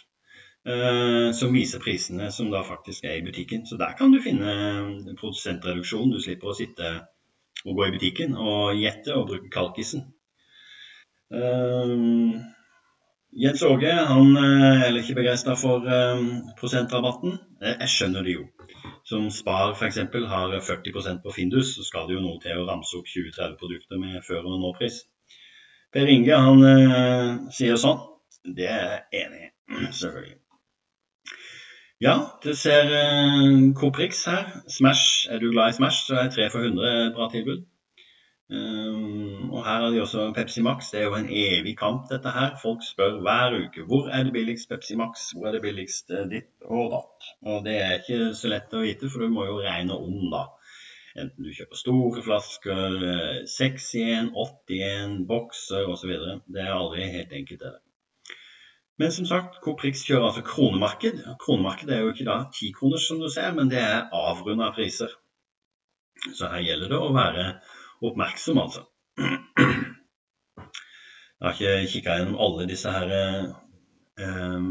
eh, 0.67 1.29
som 1.35 1.55
viser 1.55 1.83
prisene 1.83 2.29
som 2.35 2.51
da 2.53 2.63
faktisk 2.67 3.07
er 3.09 3.19
i 3.19 3.25
butikken. 3.25 3.65
Så 3.69 3.79
der 3.81 3.95
kan 3.99 4.13
du 4.13 4.21
finne 4.23 5.15
produsentreduksjon. 5.19 6.13
Du 6.13 6.21
slipper 6.23 6.53
å 6.53 6.57
sitte 6.57 6.95
og 7.63 7.77
gå 7.77 7.87
i 7.87 7.93
butikken 7.95 8.35
og 8.35 8.75
gjette 8.79 9.15
og 9.15 9.29
bruke 9.29 9.51
kalkisen. 9.53 10.09
Uh, 11.33 12.43
Jens 13.33 13.63
Åge 13.65 13.89
han 13.89 14.35
er 14.37 14.51
eh, 14.67 14.81
heller 14.83 15.01
ikke 15.01 15.15
begeistra 15.17 15.55
for 15.57 15.87
um, 15.89 16.27
prosentrabatten. 16.59 17.39
Jeg 17.65 17.89
skjønner 17.89 18.27
det 18.27 18.35
jo. 18.35 18.43
Som 19.09 19.31
Spar 19.33 19.73
f.eks. 19.73 19.97
har 20.29 20.53
40% 20.67 21.23
på 21.23 21.33
Findus, 21.33 21.73
så 21.73 21.85
skal 21.87 22.05
det 22.07 22.19
jo 22.19 22.21
noe 22.21 22.37
til 22.43 22.61
å 22.61 22.67
ramse 22.67 22.99
opp 22.99 23.09
20-30 23.09 23.57
produkter 23.57 24.01
med 24.03 24.21
før- 24.27 24.45
og 24.45 24.61
nå-pris. 24.61 25.01
Per 25.93 26.09
Inge 26.09 26.37
han 26.45 26.63
eh, 26.65 27.27
sier 27.53 27.77
sånn. 27.77 27.99
Det 28.43 28.69
er 28.69 28.87
jeg 28.87 29.25
enig 29.25 29.43
i, 29.43 29.51
selvfølgelig. 30.01 30.39
Ja, 32.03 32.15
du 32.43 32.49
ser 32.57 32.89
uh, 32.91 33.69
Coprix 33.79 34.25
her. 34.27 34.49
Smash. 34.67 35.29
Er 35.31 35.39
du 35.39 35.53
glad 35.53 35.71
i 35.71 35.77
Smash, 35.77 36.07
så 36.09 36.17
er 36.19 36.33
3 36.33 36.49
for 36.51 36.65
100 36.65 36.89
et 37.05 37.13
bra 37.15 37.29
tilbud. 37.31 37.61
Um, 38.53 39.51
og 39.53 39.63
her 39.65 39.79
har 39.81 39.89
de 39.89 40.01
også 40.01 40.31
Pepsi 40.35 40.61
Max. 40.61 40.89
Det 40.91 40.99
er 40.99 41.03
jo 41.03 41.15
en 41.15 41.29
evig 41.29 41.77
kamp, 41.77 42.09
dette 42.09 42.29
her. 42.29 42.57
Folk 42.61 42.83
spør 42.85 43.21
hver 43.23 43.55
uke 43.61 43.85
hvor 43.87 44.09
er 44.11 44.27
det 44.27 44.33
billigst 44.35 44.69
Pepsi 44.69 44.97
Max, 44.99 45.29
hvor 45.31 45.47
er 45.47 45.55
det 45.55 45.61
billigst 45.63 46.11
eh, 46.11 46.27
ditt 46.29 46.51
og 46.65 46.91
datt. 46.91 47.29
Og 47.47 47.63
det 47.65 47.77
er 47.81 47.95
ikke 48.01 48.33
så 48.37 48.51
lett 48.51 48.75
å 48.75 48.83
vite, 48.83 49.09
for 49.09 49.23
du 49.23 49.31
må 49.33 49.47
jo 49.47 49.61
regne 49.63 49.95
om, 49.95 50.19
da. 50.33 50.43
Enten 51.13 51.45
du 51.45 51.53
kjøper 51.53 51.77
store 51.77 52.21
flasker, 52.25 52.95
6 53.53 53.89
i 53.99 54.03
1, 54.15 54.29
8 54.43 54.73
i 54.73 54.79
1, 54.87 55.17
bokser 55.29 55.89
osv. 55.91 56.13
Det 56.49 56.63
er 56.63 56.73
aldri 56.73 57.09
helt 57.13 57.35
enkelt, 57.37 57.65
det. 57.67 57.73
Men 59.01 59.11
som 59.11 59.25
sagt, 59.25 59.59
Coprix 59.61 60.03
kjører 60.05 60.27
altså 60.29 60.43
kronemarked. 60.45 61.21
Kronemarked 61.41 61.89
er 61.89 62.01
jo 62.03 62.13
ikke 62.13 62.27
da 62.29 62.37
tikroner, 62.53 63.01
som 63.01 63.21
du 63.21 63.29
ser, 63.29 63.53
men 63.53 63.69
det 63.69 63.81
er 63.81 64.09
avrunda 64.13 64.71
priser. 64.73 65.13
Så 66.33 66.49
her 66.49 66.61
gjelder 66.65 66.93
det 66.93 66.99
å 67.01 67.13
være 67.13 67.47
oppmerksom, 68.05 68.61
altså. 68.61 68.85
Jeg 71.43 71.49
har 71.49 71.57
ikke 71.57 71.91
kikka 71.91 72.13
gjennom 72.17 72.37
alle 72.39 72.65
disse 72.69 72.91
her, 72.93 73.09
eh, 74.23 74.67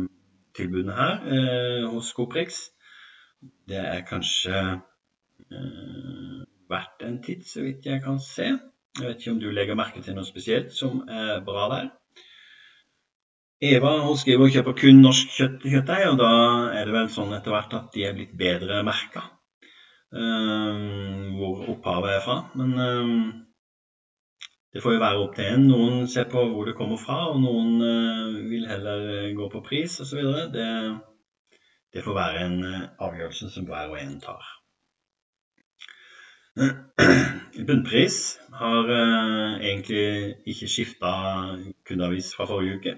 tilbudene 0.57 0.95
her 0.97 1.27
eh, 1.37 1.83
hos 1.93 2.15
Coprix. 2.17 2.63
Det 3.69 3.77
er 3.77 4.07
kanskje 4.09 4.57
eh, 5.51 6.32
verdt 6.73 7.05
en 7.07 7.19
titt, 7.25 7.45
så 7.49 7.64
vidt 7.64 7.88
jeg 7.88 8.02
kan 8.05 8.21
se. 8.23 8.49
Jeg 8.99 9.09
vet 9.09 9.21
ikke 9.21 9.35
om 9.35 9.41
du 9.41 9.50
legger 9.52 9.79
merke 9.79 10.02
til 10.05 10.17
noe 10.17 10.29
spesielt 10.29 10.73
som 10.76 11.05
er 11.09 11.45
bra 11.47 11.69
der. 11.73 11.93
Eva 13.62 13.93
hun 14.02 14.19
skriver 14.19 14.49
og 14.49 14.57
kjøper 14.57 14.75
kun 14.81 15.05
norsk 15.05 15.37
kjøttdeig, 15.37 16.09
og 16.11 16.19
da 16.19 16.33
er 16.75 16.88
det 16.88 16.97
vel 16.97 17.12
sånn 17.14 17.31
etter 17.37 17.55
hvert 17.55 17.76
at 17.79 17.93
de 17.95 18.09
er 18.09 18.17
blitt 18.17 18.35
bedre 18.38 18.83
merka. 18.87 19.23
Ehm, 20.12 21.37
hvor 21.38 21.62
opphavet 21.73 22.17
er 22.17 22.25
fra. 22.25 22.37
Men 22.59 22.75
ehm, 22.87 23.21
det 24.73 24.83
får 24.83 24.97
jo 24.97 25.05
være 25.05 25.23
opp 25.23 25.37
til 25.37 25.49
en. 25.52 25.69
Noen 25.69 26.09
ser 26.09 26.29
på 26.33 26.43
hvor 26.50 26.69
det 26.69 26.76
kommer 26.76 27.00
fra, 27.00 27.19
og 27.33 27.41
noen 27.45 27.79
uh, 27.81 28.43
vil 28.49 28.69
heller 28.69 29.09
eh, 29.19 29.33
gå 29.37 29.49
på 29.52 29.61
pris 29.67 29.99
osv. 30.00 30.23
Det, 30.55 30.69
det 31.93 32.05
får 32.05 32.17
være 32.17 32.45
en 32.47 32.59
eh, 32.69 32.87
avgjørelse 33.07 33.50
som 33.52 33.69
hver 33.69 33.93
og 33.93 34.00
en 34.00 34.19
tar. 34.25 34.49
Bunnpris 37.67 38.17
har 38.53 38.85
uh, 38.89 39.61
egentlig 39.61 40.35
ikke 40.47 40.69
skifta 40.69 41.13
kundeavis 41.89 42.35
fra 42.37 42.45
forrige 42.51 42.77
uke. 42.81 42.97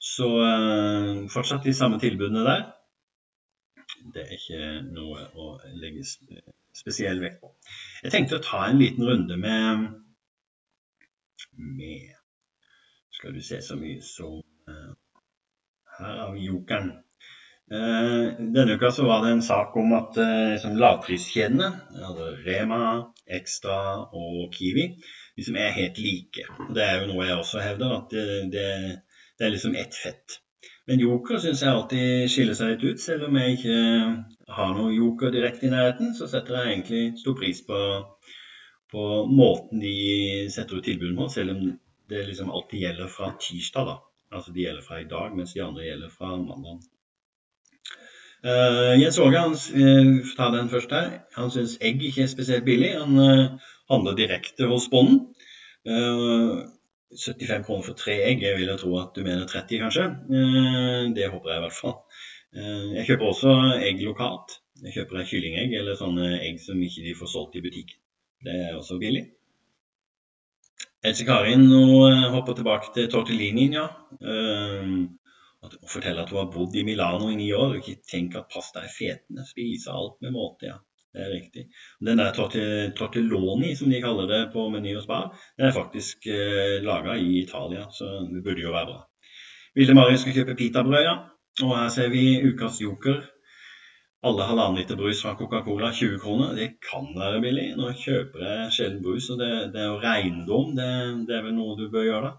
Så 0.00 0.28
uh, 0.28 1.26
fortsatt 1.32 1.64
de 1.64 1.74
samme 1.74 2.00
tilbudene 2.00 2.44
der 2.46 2.64
det 4.14 4.22
er 4.22 4.32
ikke 4.36 4.64
noe 4.92 5.22
å 5.40 5.46
legge 5.80 6.04
spesiell 6.76 7.22
vekt 7.22 7.40
på. 7.40 7.52
Jeg 8.04 8.12
tenkte 8.12 8.38
å 8.38 8.44
ta 8.44 8.64
en 8.68 8.80
liten 8.80 9.06
runde 9.08 9.38
med, 9.40 9.86
med 11.56 12.12
Skal 13.14 13.32
du 13.32 13.40
se 13.44 13.60
så 13.64 13.76
mye 13.80 14.02
som 14.04 14.40
uh, 14.68 14.92
Her 15.98 16.20
har 16.20 16.32
vi 16.34 16.48
jokeren. 16.48 16.92
Uh, 17.72 18.36
denne 18.54 18.76
uka 18.76 18.90
så 18.92 19.06
var 19.08 19.24
det 19.24 19.32
en 19.32 19.42
sak 19.42 19.76
om 19.80 19.94
at 19.96 20.18
liksom, 20.18 20.76
lavpriskjedene, 20.78 21.70
altså 21.96 22.30
Rema, 22.44 22.80
Extra 23.24 23.78
og 24.04 24.52
Kiwi, 24.52 24.90
liksom 25.38 25.56
er 25.56 25.76
helt 25.78 25.98
like. 25.98 26.46
Det 26.76 26.84
er 26.84 27.00
jo 27.00 27.12
noe 27.12 27.28
jeg 27.28 27.40
også 27.40 27.62
hevder, 27.64 27.98
at 27.98 28.12
det, 28.12 28.26
det, 28.52 28.70
det 29.38 29.46
er 29.46 29.54
liksom 29.54 29.78
ett 29.80 29.96
fett. 29.96 30.40
Men 30.86 31.00
joker 31.00 31.40
syns 31.40 31.62
jeg 31.64 31.72
alltid 31.72 32.30
skiller 32.30 32.56
seg 32.58 32.74
litt 32.74 32.84
ut. 32.84 33.00
Selv 33.00 33.28
om 33.28 33.36
jeg 33.40 33.56
ikke 33.56 33.76
har 34.56 34.74
noe 34.76 34.92
joker 34.92 35.32
direkte 35.32 35.68
i 35.68 35.72
nærheten, 35.72 36.12
så 36.16 36.28
setter 36.28 36.58
jeg 36.58 36.74
egentlig 36.74 37.04
stor 37.22 37.36
pris 37.38 37.62
på, 37.64 37.78
på 38.92 39.04
måten 39.30 39.80
de 39.80 39.94
setter 40.52 40.80
ut 40.80 40.84
tilbudet 40.84 41.16
på, 41.16 41.28
selv 41.32 41.54
om 41.54 41.62
det 42.12 42.26
liksom 42.28 42.52
alltid 42.52 42.84
gjelder 42.84 43.14
fra 43.14 43.32
tirsdag. 43.40 43.88
da. 43.88 43.96
Altså 44.36 44.52
de 44.52 44.66
gjelder 44.66 44.84
fra 44.84 45.00
i 45.00 45.08
dag, 45.08 45.32
mens 45.36 45.56
de 45.56 45.64
andre 45.64 45.88
gjelder 45.88 46.12
fra 46.12 46.34
mandag. 46.36 46.84
Uh, 48.44 48.92
Jens 49.00 49.18
Åge 49.18 49.40
han 49.40 49.54
uh, 49.56 50.32
ta 50.36 50.50
den 50.52 50.68
først 50.68 50.92
her. 50.92 51.10
Han 51.38 51.50
syns 51.50 51.78
egg 51.80 52.02
ikke 52.04 52.26
er 52.26 52.32
spesielt 52.32 52.66
billig. 52.66 52.92
Han 53.00 53.16
uh, 53.18 53.70
handler 53.90 54.18
direkte 54.18 54.68
hos 54.68 54.90
bonden. 54.92 55.22
Uh, 55.88 56.64
75 57.16 57.64
kroner 57.66 57.86
for 57.86 57.94
tre 57.98 58.16
egg. 58.28 58.42
Jeg 58.42 58.58
vil 58.58 58.68
jo 58.68 58.76
tro 58.78 58.96
at 58.98 59.14
du 59.16 59.22
mener 59.26 59.46
30, 59.46 59.78
kanskje. 59.84 60.04
Eh, 60.38 61.14
det 61.16 61.30
håper 61.30 61.50
jeg 61.50 61.60
i 61.60 61.64
hvert 61.64 61.78
fall. 61.80 61.96
Eh, 62.56 62.86
jeg 62.98 63.06
kjøper 63.08 63.30
også 63.30 63.54
egg 63.78 64.02
lokalt. 64.02 64.58
Jeg 64.82 64.96
kjøper 64.96 65.26
kyllingegg 65.30 65.74
eller 65.78 65.98
sånne 65.98 66.34
egg 66.40 66.58
som 66.62 66.82
ikke 66.82 67.04
de 67.06 67.16
får 67.18 67.30
solgt 67.30 67.58
i 67.58 67.64
butikken. 67.64 67.98
Det 68.44 68.54
er 68.66 68.76
også 68.76 68.98
billig. 69.00 69.28
Else 71.04 71.26
Karin 71.28 71.68
nå 71.68 71.84
eh, 72.08 72.30
hopper 72.34 72.58
tilbake 72.58 72.90
til 72.96 73.10
tortellinien, 73.12 73.78
ja. 73.78 73.86
At 75.64 75.76
hun 75.80 75.90
forteller 75.90 76.24
at 76.24 76.32
hun 76.32 76.42
har 76.42 76.50
bodd 76.52 76.76
i 76.76 76.84
Milano 76.86 77.30
i 77.30 77.38
ni 77.38 77.50
år 77.56 77.72
og 77.72 77.78
ikke 77.80 78.02
tenk 78.10 78.36
at 78.38 78.50
pasta 78.52 78.82
er 78.84 78.92
fetende. 78.92 79.46
Spise 79.48 79.94
alt 79.94 80.20
med 80.24 80.34
måte, 80.36 80.68
ja. 80.72 80.80
Det 81.14 81.22
er 81.22 81.30
riktig. 81.30 81.62
Den 82.02 82.18
der 82.18 82.34
tortelloni, 82.98 83.74
som 83.78 83.90
de 83.90 84.00
kaller 84.02 84.26
det 84.26 84.40
på 84.52 84.64
Meny 84.70 84.96
og 84.98 85.04
Spar, 85.04 85.28
den 85.54 85.68
er 85.68 85.76
faktisk 85.76 86.26
eh, 86.26 86.80
laga 86.82 87.14
i 87.14 87.36
Italia, 87.44 87.84
så 87.94 88.24
det 88.26 88.42
burde 88.42 88.64
jo 88.64 88.72
være 88.74 88.88
bra. 88.88 89.04
Vilde 89.78 89.94
Mari 89.94 90.18
skal 90.18 90.34
kjøpe 90.34 90.56
pitabrød, 90.58 91.04
ja. 91.06 91.14
Og 91.62 91.76
her 91.78 91.88
ser 91.94 92.10
vi 92.10 92.24
ukas 92.48 92.80
joker. 92.82 93.22
Alle 94.24 94.46
halvannen 94.48 94.80
liter 94.80 94.96
brus 94.96 95.20
fra 95.22 95.36
Coca-Cola 95.38 95.92
20 95.92 96.18
kroner. 96.22 96.54
Det 96.58 96.68
kan 96.82 97.10
være 97.14 97.42
billig. 97.44 97.66
Nå 97.78 97.92
kjøper 98.00 98.42
jeg 98.46 98.72
sjelden 98.72 99.02
brus, 99.04 99.28
og 99.30 99.38
det, 99.42 99.50
det 99.74 99.82
er 99.82 99.90
jo 99.92 100.00
regndom. 100.02 100.72
Det, 100.78 100.88
det, 101.28 101.36
er 101.36 101.46
vel 101.46 101.54
noe 101.58 101.76
du 101.78 101.90
bør 101.92 102.08
gjøre, 102.08 102.30
da. 102.32 102.34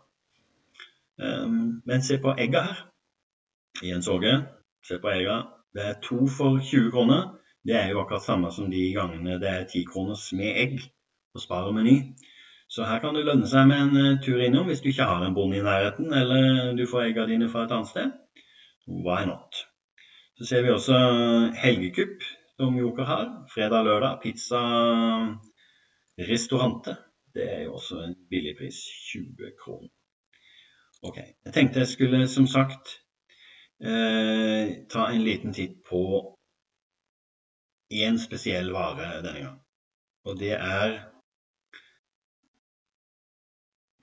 Um, 1.46 1.60
men 1.88 2.04
se 2.04 2.18
på 2.20 2.34
egga 2.36 2.66
her. 2.66 2.82
Jens 3.84 4.08
Åge, 4.08 4.34
se 4.88 5.00
på 5.00 5.10
Ega. 5.12 5.42
Det 5.76 5.84
er 5.84 6.00
to 6.04 6.28
for 6.38 6.60
20 6.64 6.92
kroner. 6.92 7.36
Det 7.68 7.76
er 7.76 7.90
jo 7.90 8.00
akkurat 8.00 8.24
samme 8.24 8.52
som 8.52 8.70
de 8.72 8.94
gangene 8.94 9.40
det 9.42 9.50
er 9.50 9.68
ti 9.68 9.84
kroners 9.84 10.30
med 10.34 10.56
egg 10.62 10.78
på 11.34 11.42
Spar 11.44 11.68
og 11.68 11.76
Meny. 11.76 11.98
Så 12.70 12.86
her 12.88 13.00
kan 13.00 13.16
det 13.16 13.26
lønne 13.26 13.48
seg 13.50 13.68
med 13.68 13.82
en 13.82 13.98
eh, 14.02 14.22
tur 14.24 14.42
innom 14.42 14.70
hvis 14.70 14.82
du 14.82 14.90
ikke 14.90 15.10
har 15.10 15.26
en 15.26 15.36
bonde 15.36 15.60
i 15.60 15.66
nærheten, 15.66 16.14
eller 16.14 16.74
du 16.78 16.86
får 16.88 17.10
egga 17.10 17.26
dine 17.30 17.50
fra 17.52 17.66
et 17.66 17.74
annet 17.76 17.92
sted. 17.92 18.14
Why 18.88 19.26
not? 19.28 19.60
Så 20.38 20.46
ser 20.46 20.64
vi 20.64 20.72
også 20.72 20.96
helgekupp, 21.62 22.24
som 22.58 22.78
Joker 22.80 23.04
har. 23.04 23.28
Fredag-lørdag. 23.54 24.20
Pizza 24.24 24.62
Restaurante. 26.30 26.96
Det 27.36 27.46
er 27.54 27.64
jo 27.64 27.74
også 27.74 28.02
en 28.04 28.16
billigpris. 28.30 28.76
20 29.12 29.52
kroner. 29.64 29.90
Ok. 31.04 31.18
Jeg 31.18 31.54
tenkte 31.54 31.80
jeg 31.80 31.88
skulle 31.88 32.28
som 32.28 32.48
sagt 32.48 33.00
eh, 33.84 34.72
ta 34.90 35.08
en 35.10 35.24
liten 35.24 35.54
titt 35.54 35.84
på 35.84 36.02
én 37.94 38.20
spesiell 38.20 38.72
vare 38.74 39.22
denne 39.22 39.42
gang. 39.42 39.60
Og 40.26 40.40
det 40.40 40.56
er 40.58 40.96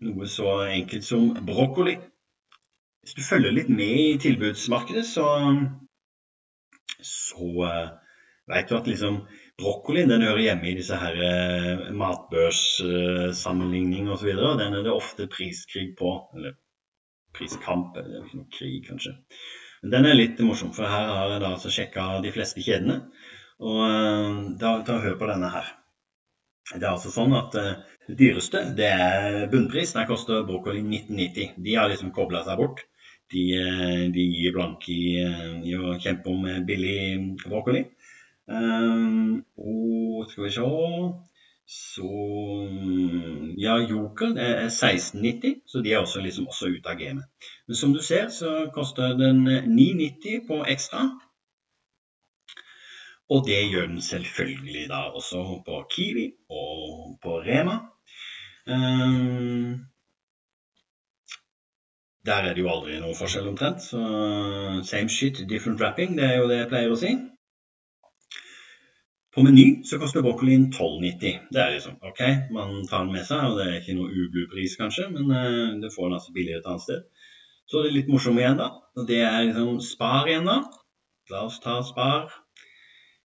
noe 0.03 0.29
så 0.31 0.63
enkelt 0.67 1.07
som 1.07 1.33
brokkoli. 1.47 1.97
Hvis 3.03 3.17
du 3.19 3.23
følger 3.27 3.55
litt 3.55 3.71
med 3.71 3.99
i 3.99 4.19
tilbudsmarkedet, 4.23 5.05
så, 5.07 5.27
så 7.03 7.49
uh, 7.67 7.89
vet 8.51 8.69
du 8.71 8.77
at 8.79 8.91
liksom 8.91 9.25
brokkolien 9.59 10.11
den 10.11 10.23
hører 10.27 10.45
hjemme 10.45 10.71
i 10.71 10.77
disse 10.79 10.99
her 10.99 11.19
uh, 11.19 11.89
osv. 14.15 14.31
Den 14.63 14.79
er 14.79 14.87
det 14.87 14.95
ofte 14.95 15.27
priskrig 15.31 15.97
på. 15.99 16.15
Eller 16.37 16.55
priskamp, 17.35 17.97
eller 17.97 18.29
krig, 18.53 18.87
kanskje. 18.87 19.17
Den 19.83 20.07
er 20.07 20.15
litt 20.15 20.39
morsom, 20.47 20.71
for 20.77 20.87
her 20.87 21.09
har 21.11 21.33
jeg 21.33 21.43
da 21.43 21.49
altså 21.57 21.71
sjekka 21.75 22.05
de 22.23 22.31
fleste 22.35 22.63
kjedene. 22.63 23.01
Og 23.63 23.81
eh, 23.87 24.37
da, 24.61 24.77
ta 24.87 24.99
hør 25.03 25.17
på 25.19 25.31
denne 25.31 25.51
her. 25.51 25.73
Det 26.71 26.85
er 26.85 26.93
altså 26.93 27.11
sånn 27.13 27.35
at 27.37 27.57
uh, 27.59 27.73
det 28.07 28.15
dyreste 28.21 28.61
det 28.79 28.87
er 28.89 29.49
bunnpris. 29.51 29.93
Der 29.97 30.07
koster 30.09 30.45
brokkoli 30.47 30.81
1990. 30.85 31.59
De 31.67 31.75
har 31.75 31.91
liksom 31.91 32.13
kobla 32.15 32.45
seg 32.47 32.61
bort. 32.63 32.85
De, 33.35 33.43
uh, 33.59 34.05
de 34.15 34.25
gir 34.39 34.55
blanke 34.55 34.95
i, 34.95 35.75
å 35.75 35.99
kjempe 36.01 36.31
om 36.31 36.47
billig 36.69 36.97
brokkoli. 37.43 37.83
Um, 38.47 39.43
og 39.59 40.31
skal 40.31 40.47
vi 40.47 40.55
se 40.55 40.65
Så 41.73 42.09
Ja, 43.59 43.77
Joker 43.91 44.33
det 44.37 44.45
er 44.45 44.69
1690, 44.69 45.61
så 45.67 45.83
de 45.85 45.93
er 45.93 45.99
også, 45.99 46.21
liksom, 46.21 46.49
også 46.49 46.71
ute 46.73 46.89
av 46.91 46.99
gamet. 46.99 47.25
Men 47.67 47.77
som 47.77 47.93
du 47.95 48.01
ser, 48.03 48.29
så 48.29 48.71
koster 48.75 49.17
den 49.19 49.45
990 49.45 50.47
på 50.49 50.63
ekstra. 50.69 51.07
Og 53.33 53.47
det 53.47 53.61
gjør 53.71 53.87
den 53.87 54.03
selvfølgelig 54.03 54.89
da 54.89 55.01
også 55.19 55.63
på 55.67 55.79
Kiwi 55.95 56.27
og 56.51 57.19
på 57.23 57.39
Rema. 57.47 57.79
Um, 58.67 59.87
der 62.27 62.35
er 62.49 62.55
det 62.55 62.63
jo 62.63 62.71
aldri 62.71 62.99
noe 63.01 63.17
forskjell 63.19 63.49
omtrent. 63.49 63.83
Så 63.83 64.03
same 64.85 65.09
shit, 65.09 65.45
different 65.49 65.81
wrapping. 65.81 66.19
Det 66.19 66.25
er 66.25 66.37
jo 66.43 66.51
det 66.51 66.59
jeg 66.61 66.73
pleier 66.75 66.93
å 66.93 66.99
si. 67.01 67.15
På 69.33 69.43
Meny 69.43 69.81
så 69.89 69.97
koster 69.99 70.25
broccolien 70.25 70.67
12,90. 70.73 71.47
Det 71.55 71.61
er 71.63 71.71
liksom 71.73 71.97
OK, 72.05 72.21
man 72.53 72.83
tar 72.89 73.07
den 73.07 73.15
med 73.15 73.25
seg, 73.25 73.47
og 73.49 73.57
det 73.57 73.69
er 73.69 73.79
ikke 73.79 73.97
noe 73.97 74.13
ublu-pris 74.13 74.77
kanskje, 74.77 75.07
men 75.15 75.33
uh, 75.33 75.79
du 75.81 75.89
får 75.95 76.11
den 76.11 76.17
altså 76.19 76.35
billigere 76.37 76.61
et 76.61 76.69
annet 76.69 76.85
sted. 76.85 77.07
Så 77.71 77.81
det 77.81 77.89
er 77.89 77.97
litt 77.97 78.11
morsomt 78.13 78.43
igjen, 78.43 78.61
da. 78.61 78.69
Og 78.99 79.09
det 79.09 79.23
er 79.25 79.47
liksom 79.47 79.79
Spar 79.81 80.29
igjen, 80.29 80.51
da. 80.51 80.59
La 81.33 81.47
oss 81.47 81.57
ta 81.65 81.79
Spar. 81.87 82.29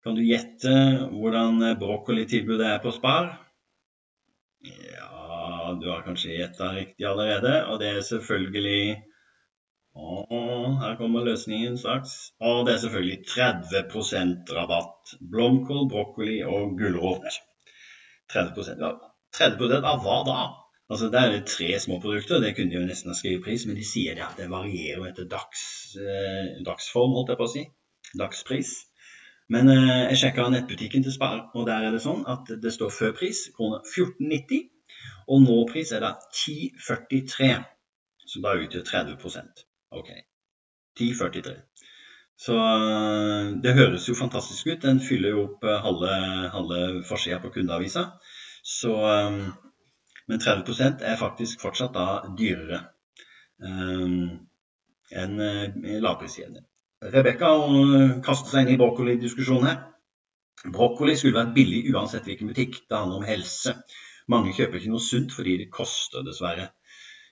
Kan 0.06 0.14
du 0.14 0.22
gjette 0.22 0.72
hvordan 1.10 1.58
broccolitilbudet 1.80 2.68
er 2.76 2.78
på 2.84 2.92
Spar? 2.94 3.32
Ja, 4.62 5.74
du 5.80 5.88
har 5.90 6.04
kanskje 6.06 6.36
gjetta 6.36 6.70
riktig 6.76 7.08
allerede. 7.10 7.56
Og 7.72 7.80
det 7.82 7.90
er 7.90 8.06
selvfølgelig 8.06 8.82
Å, 9.96 10.16
her 10.82 10.96
kommer 11.00 11.24
løsningen 11.24 11.78
straks. 11.80 12.14
Og 12.44 12.66
det 12.66 12.74
er 12.74 12.82
selvfølgelig 12.84 13.18
30% 13.32 14.52
rabatt. 14.56 15.16
Blomkål, 15.32 15.86
brokkoli 15.92 16.42
og 16.44 16.76
gulrot. 16.80 17.40
30 18.32 18.80
ja, 18.82 18.92
30% 19.38 19.86
av 19.92 20.02
hva 20.04 20.18
da? 20.26 20.38
Altså, 20.90 21.08
Det 21.10 21.20
er 21.20 21.40
tre 21.48 21.70
små 21.82 22.00
produkter. 22.02 22.42
Det 22.42 22.54
kunne 22.56 22.70
de 22.70 22.78
jo 22.78 22.86
nesten 22.86 23.10
ha 23.10 23.16
skrevet 23.18 23.44
pris, 23.44 23.64
men 23.66 23.78
de 23.78 23.86
sier 23.86 24.18
det 24.18 24.26
at 24.26 24.36
det 24.38 24.50
varierer 24.50 25.08
etter 25.08 25.26
dags, 25.30 25.62
eh, 25.98 26.60
dagsform, 26.66 27.16
holdt 27.16 27.32
jeg 27.32 27.40
på 27.40 27.48
å 27.48 27.54
si. 27.54 27.64
Dagspris. 28.20 28.74
Men 29.48 29.70
eh, 29.72 30.06
jeg 30.10 30.20
sjekka 30.22 30.48
nettbutikken 30.52 31.06
til 31.06 31.14
Spar, 31.14 31.46
og 31.54 31.66
der 31.70 31.88
er 31.88 31.94
det 31.94 32.02
sånn 32.04 32.24
at 32.30 32.50
det 32.62 32.74
står 32.74 32.92
før 32.94 33.16
pris 33.18 33.46
kroner 33.56 33.82
14,90. 33.94 34.68
Og 35.26 35.42
nåpris 35.42 35.90
er 35.96 36.04
da 36.04 36.12
10,43, 36.44 37.54
som 38.30 38.46
da 38.46 38.54
utgjør 38.60 38.86
30 38.92 39.65
OK. 39.90 40.10
10,43. 41.00 41.54
Så 42.36 42.56
eh, 42.56 43.52
det 43.62 43.76
høres 43.78 44.08
jo 44.08 44.16
fantastisk 44.18 44.66
ut. 44.72 44.82
Den 44.82 45.00
fyller 45.00 45.34
jo 45.34 45.44
opp 45.46 45.64
eh, 45.64 45.78
halve, 45.84 46.12
halve 46.54 46.80
forsida 47.08 47.40
på 47.42 47.52
kundeavisa. 47.54 48.08
Så, 48.66 48.92
men 50.26 50.40
30% 50.42 51.04
er 51.06 51.20
faktisk 51.20 51.60
fortsatt 51.62 51.92
da 51.94 52.06
dyrere 52.34 52.80
enn 53.62 55.36
lavpriskjedene. 56.02 56.64
Rebekka 57.14 57.52
kaster 58.26 58.50
seg 58.50 58.64
inn 58.64 58.72
i 58.74 58.80
brokkolidiskusjonen 58.80 59.68
her. 59.70 59.78
Brokkoli 60.64 61.14
skulle 61.16 61.38
vært 61.38 61.54
billig 61.54 61.84
uansett 61.92 62.26
hvilken 62.26 62.50
butikk. 62.50 62.80
Det 62.88 62.98
handler 62.98 63.20
om 63.20 63.28
helse. 63.28 63.76
Mange 64.32 64.54
kjøper 64.56 64.80
ikke 64.80 64.92
noe 64.94 65.04
sunt 65.04 65.34
fordi 65.34 65.58
det 65.60 65.70
koster, 65.74 66.24
dessverre. 66.26 66.70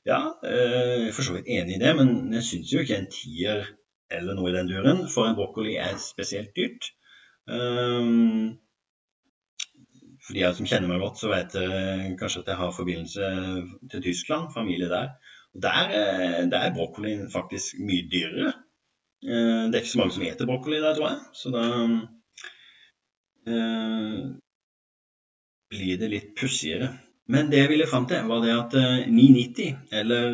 Ja, 0.05 0.21
eh, 0.45 0.91
jeg 1.01 1.07
er 1.09 1.15
for 1.17 1.27
så 1.27 1.37
vidt 1.37 1.49
enig 1.49 1.79
i 1.79 1.81
det, 1.81 1.95
men 1.97 2.33
jeg 2.37 2.45
syns 2.45 2.73
jo 2.73 2.83
ikke 2.85 2.99
en 2.99 3.11
tier 3.13 3.65
eller 4.13 4.37
noe 4.37 4.51
i 4.51 4.57
den 4.57 4.69
duren 4.69 5.07
for 5.11 5.29
en 5.29 5.39
brokkoli 5.39 5.79
er 5.81 5.97
spesielt 6.03 6.53
dyrt. 6.57 6.91
Um, 7.49 8.59
for 10.25 10.37
de 10.37 10.45
som 10.57 10.69
kjenner 10.69 10.89
meg 10.89 11.03
godt, 11.03 11.21
så 11.21 11.31
vet 11.33 11.57
jeg 11.57 12.13
kanskje 12.21 12.45
at 12.45 12.53
jeg 12.53 12.61
har 12.61 12.77
forbindelse 12.77 13.31
til 13.93 14.05
Tyskland, 14.05 14.53
familie 14.55 14.89
der. 14.93 15.17
Der, 15.55 15.91
der 16.51 16.61
er 16.61 16.77
brokkolien 16.77 17.27
faktisk 17.33 17.81
mye 17.81 18.07
dyrere. 18.13 18.55
Eh, 19.25 19.65
det 19.69 19.75
er 19.75 19.83
ikke 19.83 19.93
så 19.95 19.99
mange 20.01 20.15
som 20.17 20.25
eter 20.27 20.49
brokkoli 20.49 20.81
der, 20.83 20.95
tror 20.97 21.09
jeg. 21.09 21.21
Så 21.33 21.53
da 21.55 21.65
eh, 23.49 24.19
blir 25.73 26.01
det 26.01 26.11
litt 26.13 26.35
pussigere. 26.41 26.91
Men 27.29 27.51
det 27.51 27.59
jeg 27.59 27.69
ville 27.69 27.89
fram 27.91 28.07
til, 28.09 28.27
var 28.29 28.43
det 28.45 28.53
at 28.53 28.75
990 29.09 29.69
eh, 29.69 30.01
eller 30.01 30.25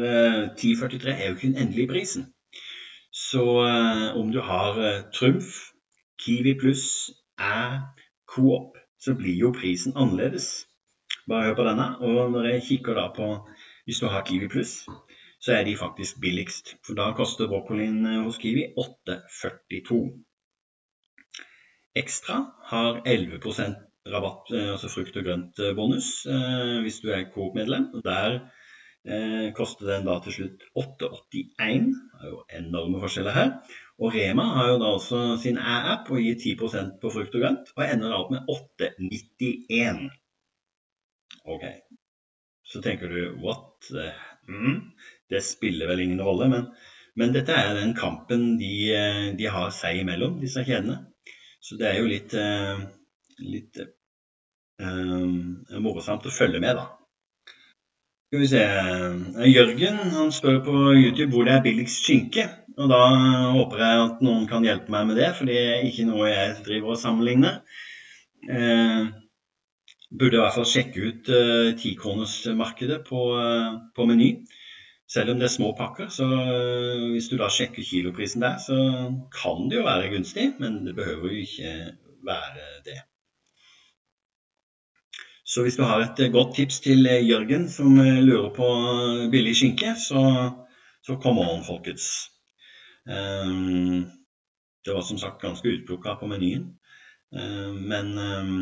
1043 0.56 1.10
er 1.12 1.28
jo 1.28 1.34
ikke 1.34 1.46
den 1.46 1.56
endelige 1.56 1.88
prisen. 1.88 2.26
Så 3.12 3.42
om 4.16 4.32
du 4.32 4.40
har 4.40 4.78
Trumf, 5.14 5.44
Kiwi 6.22 6.54
pluss, 6.60 7.10
Æ, 7.40 7.78
Coop, 8.26 8.76
så 9.00 9.14
blir 9.14 9.36
jo 9.36 9.52
prisen 9.60 9.92
annerledes. 9.96 10.66
Bare 11.28 11.44
hør 11.44 11.54
på 11.54 11.64
denne. 11.68 11.86
Og 11.98 12.30
når 12.30 12.44
jeg 12.44 12.62
kikker 12.68 12.94
da 12.94 13.08
på 13.16 13.48
Hvis 13.84 13.98
du 13.98 14.06
har 14.06 14.24
Kiwi 14.24 14.48
pluss, 14.48 14.86
så 15.40 15.52
er 15.52 15.64
de 15.64 15.76
faktisk 15.76 16.20
billigst. 16.20 16.76
For 16.86 16.94
da 16.94 17.12
koster 17.16 17.48
brokkolien 17.48 18.06
eh, 18.06 18.22
hos 18.24 18.38
Kiwi 18.38 18.64
8,42. 18.78 20.00
Ekstra 21.96 22.36
har 22.64 23.02
11 23.06 23.40
rabatt, 24.08 24.50
eh, 24.54 24.70
altså 24.72 24.88
frukt 24.88 25.16
og 25.16 25.26
grønt-bonus, 25.26 26.08
eh, 26.26 26.80
hvis 26.84 27.00
du 27.04 27.10
er 27.12 27.28
Coop-medlem. 27.34 27.90
Der 28.04 28.40
eh, 29.04 29.52
koster 29.56 29.86
den 29.86 30.06
da 30.08 30.18
til 30.24 30.36
slutt 30.36 30.64
8,81. 30.74 31.90
Det 31.92 32.24
er 32.24 32.32
jo 32.32 32.42
enorme 32.60 33.00
forskjeller 33.02 33.36
her. 33.36 33.52
Og 34.00 34.14
Rema 34.14 34.46
har 34.56 34.70
jo 34.72 34.78
da 34.80 34.94
også 34.96 35.20
sin 35.42 35.58
æ-app 35.60 36.08
og 36.10 36.22
gir 36.24 36.38
10% 36.40 36.96
på 37.02 37.12
frukt 37.12 37.34
og 37.36 37.44
grønt, 37.44 37.72
og 37.76 37.84
ender 37.84 38.08
da 38.08 38.20
opp 38.22 38.32
med 38.32 38.48
8,91. 38.48 40.08
Ok, 41.50 41.64
så 42.64 42.80
tenker 42.84 43.08
du 43.08 43.36
what 43.40 43.88
mm? 44.48 44.80
Det 45.30 45.40
spiller 45.44 45.88
vel 45.88 46.00
ingen 46.00 46.22
rolle, 46.24 46.48
men 46.48 46.72
Men 47.18 47.32
dette 47.34 47.52
er 47.52 47.74
den 47.74 47.90
kampen 47.92 48.56
de, 48.56 49.34
de 49.36 49.46
har 49.50 49.70
seg 49.74 49.98
imellom, 49.98 50.38
disse 50.40 50.62
kjedene. 50.64 51.10
Så 51.60 51.76
det 51.76 51.88
er 51.88 51.98
jo 51.98 52.06
litt, 52.06 52.32
litt 53.40 53.80
um, 54.80 55.60
morsomt 55.82 56.26
å 56.26 56.32
følge 56.34 56.62
med, 56.62 56.80
da. 56.80 56.88
Skal 58.30 58.44
vi 58.44 58.46
se 58.46 58.62
Jørgen 59.50 59.96
han 60.14 60.28
spør 60.30 60.60
på 60.62 60.74
YouTube 60.94 61.32
hvor 61.34 61.48
det 61.48 61.56
er 61.56 61.64
billigst 61.64 62.04
skinke. 62.04 62.44
Og 62.78 62.86
da 62.92 63.00
håper 63.56 63.82
jeg 63.82 64.04
at 64.04 64.20
noen 64.22 64.44
kan 64.48 64.64
hjelpe 64.64 64.92
meg 64.94 65.08
med 65.08 65.18
det, 65.18 65.32
for 65.36 65.50
det 65.50 65.56
er 65.58 65.88
ikke 65.88 66.06
noe 66.08 66.28
jeg 66.30 66.60
driver 66.68 66.94
og 66.94 67.00
sammenligner. 67.00 67.58
Eh, 68.46 69.10
burde 70.10 70.38
i 70.38 70.40
hvert 70.40 70.56
fall 70.56 70.68
sjekke 70.68 71.02
ut 71.10 71.28
eh, 71.34 71.72
tikronersmarkedet 71.82 73.02
på, 73.08 73.26
eh, 73.42 73.68
på 73.98 74.06
Meny. 74.08 74.30
Selv 75.10 75.34
om 75.34 75.42
det 75.42 75.48
er 75.48 75.56
små 75.56 75.72
pakker, 75.78 76.08
så 76.14 76.30
eh, 76.30 77.06
hvis 77.12 77.28
du 77.32 77.36
da 77.40 77.50
sjekker 77.50 77.82
kiloprisen 77.82 78.46
der, 78.46 78.58
så 78.62 78.78
kan 79.34 79.66
det 79.70 79.80
jo 79.80 79.86
være 79.86 80.10
gunstig, 80.14 80.52
men 80.62 80.84
det 80.86 80.94
behøver 80.98 81.34
jo 81.34 81.46
ikke 81.48 81.74
være 82.26 82.68
det. 82.86 83.00
Så 85.50 85.62
hvis 85.62 85.76
du 85.76 85.82
har 85.82 85.98
et 86.04 86.20
godt 86.32 86.54
tips 86.54 86.80
til 86.80 87.08
Jørgen 87.26 87.68
som 87.68 87.96
lurer 87.98 88.52
på 88.54 88.66
billig 89.32 89.56
skinke, 89.58 89.96
så, 89.98 90.20
så 91.06 91.16
kom 91.22 91.38
on, 91.42 91.64
folkens. 91.66 92.04
Um, 93.10 94.06
det 94.86 94.94
var 94.94 95.02
som 95.02 95.18
sagt 95.18 95.42
ganske 95.42 95.68
utplukka 95.68 96.14
på 96.20 96.28
menyen. 96.30 96.68
Um, 97.34 97.80
men 97.90 98.12
um, 98.18 98.60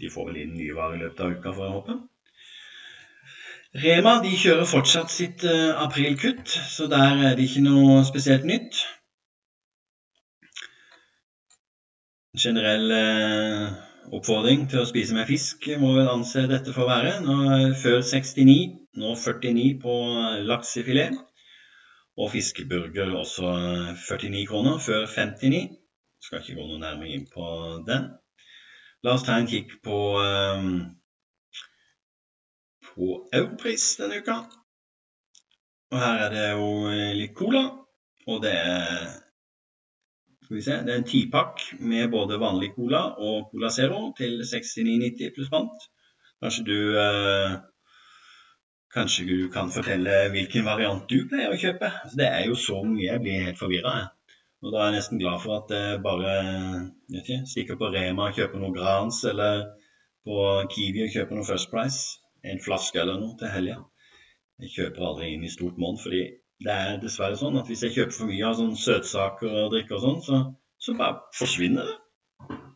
de 0.00 0.10
får 0.14 0.30
vel 0.30 0.40
inn 0.46 0.56
nye 0.56 0.78
varer 0.78 0.96
i 0.96 1.02
løpet 1.02 1.20
av 1.26 1.36
uka, 1.36 1.52
får 1.58 1.66
jeg 1.66 1.76
håpe. 1.76 1.98
Rema 3.84 4.16
de 4.24 4.32
kjører 4.34 4.66
fortsatt 4.66 5.12
sitt 5.12 5.44
aprilkutt, 5.44 6.48
så 6.48 6.88
der 6.90 7.20
er 7.28 7.36
det 7.36 7.50
ikke 7.50 7.66
noe 7.68 8.00
spesielt 8.08 8.48
nytt. 8.48 8.80
Generell 12.40 12.88
oppfordring 14.16 14.66
til 14.70 14.82
å 14.82 14.88
spise 14.88 15.14
mer 15.16 15.28
fisk 15.28 15.66
må 15.80 15.92
vel 15.96 16.10
anse 16.10 16.46
dette 16.50 16.74
for 16.74 16.84
å 16.84 16.90
være. 16.90 17.16
Nå, 17.24 17.36
før 17.80 18.00
69, 18.06 18.56
nå 19.00 19.14
49 19.16 19.66
på 19.82 19.96
laksefilet. 20.48 21.18
Og 22.20 22.32
fiskeburger 22.34 23.14
også 23.16 23.52
49 24.02 24.46
kroner, 24.50 24.80
før 24.82 25.06
59. 25.08 25.62
Skal 26.20 26.42
ikke 26.42 26.58
gå 26.58 26.66
noe 26.66 26.80
nærmere 26.82 27.14
inn 27.16 27.28
på 27.30 27.46
den. 27.86 28.10
La 29.06 29.14
oss 29.16 29.24
ta 29.24 29.38
en 29.40 29.48
kikk 29.48 29.78
på, 29.86 29.98
um, 30.20 30.82
på 32.90 33.12
europris 33.32 33.94
denne 34.02 34.20
uka. 34.20 34.42
Og 35.90 36.02
her 36.02 36.26
er 36.26 36.34
det 36.34 36.48
jo 36.50 36.68
litt 37.16 37.32
cola. 37.38 37.64
Og 38.28 38.42
det 38.44 38.52
er 38.52 39.06
skal 40.50 40.58
vi 40.58 40.62
se, 40.66 40.76
det 40.82 40.90
er 40.90 40.98
en 40.98 41.04
tipakk 41.06 41.60
med 41.78 42.08
både 42.10 42.40
vanlig 42.42 42.72
cola 42.74 43.04
og 43.22 43.52
Cola 43.52 43.68
Zero 43.70 44.08
til 44.18 44.40
69,90 44.42 45.28
pluss 45.36 45.50
pant. 45.52 45.84
Kanskje 46.42 46.64
du 46.66 46.78
eh, 46.98 47.52
Kanskje 48.90 49.26
du 49.28 49.36
kan 49.54 49.70
fortelle 49.70 50.16
hvilken 50.34 50.66
variant 50.66 51.04
du 51.06 51.28
pleier 51.30 51.54
å 51.54 51.60
kjøpe? 51.60 51.86
Altså, 51.86 52.18
det 52.18 52.26
er 52.26 52.48
jo 52.48 52.56
så 52.58 52.80
mye 52.82 53.06
jeg 53.06 53.22
blir 53.22 53.44
helt 53.46 53.60
forvirra. 53.62 53.92
Og 54.64 54.74
da 54.74 54.80
er 54.80 54.88
jeg 54.88 54.96
nesten 54.96 55.22
glad 55.22 55.38
for 55.44 55.60
at 55.60 55.70
jeg 55.76 56.02
bare 56.02 56.34
ikke, 57.20 57.38
stikker 57.52 57.78
på 57.78 57.92
Rema 57.94 58.26
og 58.26 58.40
kjøper 58.40 58.58
noe 58.58 58.74
Grans, 58.74 59.22
eller 59.30 59.68
på 60.26 60.48
Kiwi 60.74 61.06
og 61.06 61.14
kjøper 61.14 61.38
noe 61.38 61.46
First 61.46 61.70
Price. 61.70 62.18
En 62.42 62.58
flaske 62.58 62.98
eller 62.98 63.22
noe 63.22 63.38
til 63.38 63.54
helga. 63.54 63.78
Jeg 64.66 64.74
kjøper 64.74 65.12
aldri 65.12 65.30
inn 65.36 65.46
i 65.46 65.54
stort 65.54 65.78
monn, 65.78 66.02
fordi 66.02 66.24
det 66.64 66.74
er 66.74 66.98
dessverre 67.00 67.38
sånn 67.40 67.56
at 67.60 67.70
hvis 67.70 67.86
jeg 67.86 67.94
kjøper 67.94 68.16
for 68.16 68.28
mye 68.28 68.48
av 68.50 68.58
sånn 68.58 68.76
søtsaker 68.76 69.48
og 69.62 69.72
drikke 69.74 69.96
og 69.96 70.02
sånn, 70.04 70.20
så, 70.26 70.40
så, 70.80 70.96
bare 70.98 71.22
forsvinner 71.36 71.88
det. 71.88 71.96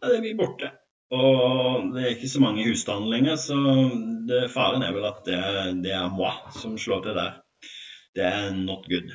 Det 0.04 0.20
blir 0.24 0.38
borte. 0.38 0.70
Og 1.14 1.90
det 1.92 2.02
er 2.02 2.14
ikke 2.14 2.30
så 2.32 2.40
mange 2.42 2.62
i 2.62 2.66
husstanden 2.70 3.12
lenger, 3.12 3.36
så 3.40 3.58
det, 4.28 4.46
faren 4.54 4.86
er 4.86 4.96
vel 4.96 5.04
at 5.08 5.20
det, 5.28 5.42
det 5.84 5.92
er 5.94 6.08
moi 6.12 6.32
som 6.56 6.78
slår 6.80 7.04
til 7.04 7.20
der. 7.20 7.36
Det 8.16 8.24
er 8.24 8.50
not 8.56 8.88
good. 8.88 9.12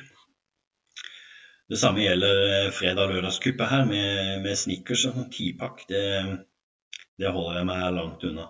Det 1.70 1.78
samme 1.78 2.02
gjelder 2.02 2.40
eh, 2.46 2.70
fredag-lørdagskuppet 2.74 3.70
her 3.70 3.84
med, 3.86 4.40
med 4.44 4.58
snickers 4.58 5.06
og 5.10 5.28
tipakk. 5.34 5.84
Det, 5.90 6.02
det 7.18 7.30
holder 7.30 7.60
jeg 7.60 7.68
meg 7.68 7.84
langt 7.94 8.26
unna. 8.26 8.48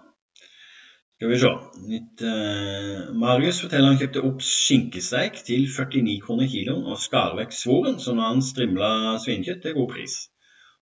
Skal 1.21 1.29
vi 1.35 1.39
se. 1.39 1.49
Nytt, 1.85 2.23
uh, 2.25 3.11
Marius 3.21 3.59
forteller 3.61 3.93
han 3.93 3.99
kjøpte 4.01 4.23
opp 4.25 4.41
skinkesteik 4.41 5.43
til 5.45 5.67
49 5.69 6.15
kroner 6.25 6.49
kiloen 6.49 6.87
og 6.89 6.97
skar 7.03 7.35
vekk 7.37 7.53
svoren, 7.53 7.99
så 8.01 8.15
nå 8.15 8.25
har 8.25 8.31
han 8.33 8.41
strimla 8.41 8.89
svinekjøtt 9.21 9.61
til 9.67 9.75
god 9.77 9.91
pris. 9.91 10.15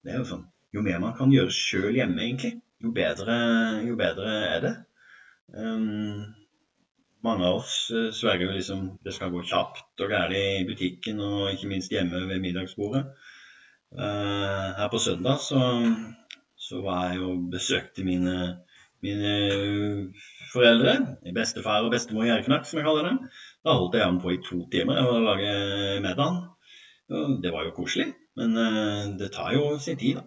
Det 0.06 0.12
er 0.12 0.20
jo 0.20 0.28
sånn, 0.28 0.44
Jo 0.70 0.84
mer 0.86 1.00
man 1.02 1.16
kan 1.18 1.32
gjøre 1.34 1.50
sjøl 1.56 1.96
hjemme, 1.96 2.20
egentlig, 2.22 2.52
jo 2.84 2.92
bedre, 2.94 3.34
jo 3.88 3.96
bedre 3.98 4.36
er 4.52 4.62
det. 4.62 4.72
Um, 5.58 6.22
mange 7.26 7.48
av 7.48 7.58
oss 7.64 7.74
uh, 7.90 8.12
sverger 8.14 8.54
liksom 8.54 8.86
det 9.02 9.16
skal 9.16 9.34
gå 9.34 9.42
kjapt 9.42 10.06
og 10.06 10.14
gærent 10.14 10.38
i 10.38 10.68
butikken 10.68 11.18
og 11.24 11.50
ikke 11.50 11.72
minst 11.72 11.90
hjemme 11.90 12.20
ved 12.30 12.44
middagsbordet. 12.46 13.08
Uh, 13.90 14.70
her 14.78 14.86
på 14.92 15.02
søndag 15.02 15.42
så, 15.42 15.64
så, 16.54 16.78
var 16.86 17.08
jeg 17.10 17.26
og 17.26 17.50
besøkte 17.50 18.06
mine, 18.06 18.36
mine 19.04 19.34
foreldre. 20.52 20.94
Bestefar 21.36 21.86
og 21.86 21.92
bestemor 21.94 22.28
Gjerknakk, 22.28 22.66
som 22.68 22.80
jeg 22.80 22.88
kaller 22.88 23.10
dem. 23.10 23.20
Da 23.66 23.76
holdt 23.76 23.98
jeg 23.98 24.06
ham 24.06 24.22
på 24.22 24.34
i 24.34 24.40
to 24.44 24.64
timer 24.72 25.02
å 25.04 25.18
lage 25.22 25.52
middag. 26.04 26.42
Det 27.42 27.52
var 27.54 27.64
jo 27.64 27.76
koselig, 27.76 28.10
men 28.36 28.52
uh, 28.58 29.14
det 29.16 29.30
tar 29.32 29.54
jo 29.56 29.70
sin 29.80 29.96
tid, 30.00 30.18
da. 30.20 30.26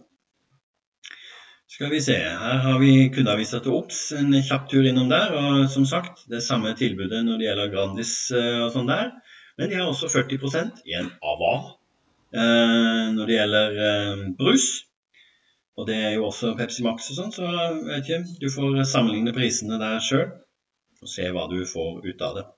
Skal 1.71 1.87
vi 1.93 2.01
se, 2.03 2.13
her 2.13 2.57
har 2.65 2.79
vi 2.81 3.07
kundeavisa 3.15 3.61
til 3.63 3.77
OBS, 3.77 3.99
en 4.19 4.33
kjapp 4.43 4.65
tur 4.69 4.83
innom 4.89 5.07
der. 5.07 5.31
Og 5.39 5.69
som 5.71 5.85
sagt, 5.87 6.25
det 6.27 6.41
samme 6.43 6.73
tilbudet 6.75 7.21
når 7.23 7.39
det 7.39 7.45
gjelder 7.47 7.69
Grandis 7.71 8.11
eh, 8.35 8.57
og 8.65 8.73
sånn 8.73 8.91
der. 8.91 9.13
Men 9.55 9.71
de 9.71 9.77
har 9.79 9.87
også 9.87 10.09
40% 10.11 10.81
i 10.91 10.97
en 10.99 11.07
eh, 11.07 13.05
når 13.15 13.23
det 13.23 13.37
gjelder 13.37 13.79
eh, 13.87 14.25
brus. 14.35 14.67
Og 15.79 15.87
det 15.87 15.97
er 15.97 16.15
jo 16.17 16.25
også 16.27 16.55
Pepsi 16.59 16.83
Max 16.85 17.11
og 17.13 17.19
sånn, 17.19 17.35
så 17.35 17.47
vet 17.87 18.07
ikke, 18.07 18.23
du 18.41 18.49
får 18.51 18.81
sammenligne 18.91 19.35
prisene 19.35 19.79
der 19.81 20.01
sjøl 20.03 20.27
og 21.01 21.09
se 21.09 21.29
hva 21.33 21.47
du 21.49 21.61
får 21.65 22.03
ut 22.05 22.25
av 22.27 22.35
det. 22.37 22.49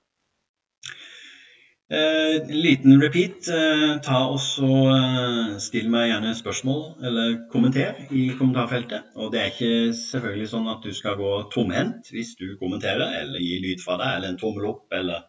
Eh, 1.92 2.36
en 2.50 2.60
liten 2.60 3.02
repeat. 3.02 3.48
Eh, 3.48 4.00
ta 4.02 4.22
også 4.32 4.68
eh, 4.88 5.56
Still 5.60 5.90
meg 5.92 6.08
gjerne 6.08 6.32
spørsmål 6.36 6.80
eller 7.04 7.34
kommenter 7.52 8.00
i 8.08 8.30
kommentarfeltet. 8.38 9.10
Og 9.20 9.32
det 9.32 9.40
er 9.40 9.52
ikke 9.52 9.92
selvfølgelig 9.98 10.48
sånn 10.54 10.70
at 10.72 10.84
du 10.84 10.94
skal 10.96 11.18
gå 11.20 11.32
tomhendt 11.52 12.08
hvis 12.14 12.34
du 12.40 12.54
kommenterer 12.60 13.18
eller 13.20 13.44
gir 13.44 13.60
lyd 13.64 13.84
fra 13.84 13.98
deg 14.00 14.16
eller 14.16 14.32
en 14.32 14.40
tommel 14.40 14.70
opp 14.72 14.96
eller 14.96 15.28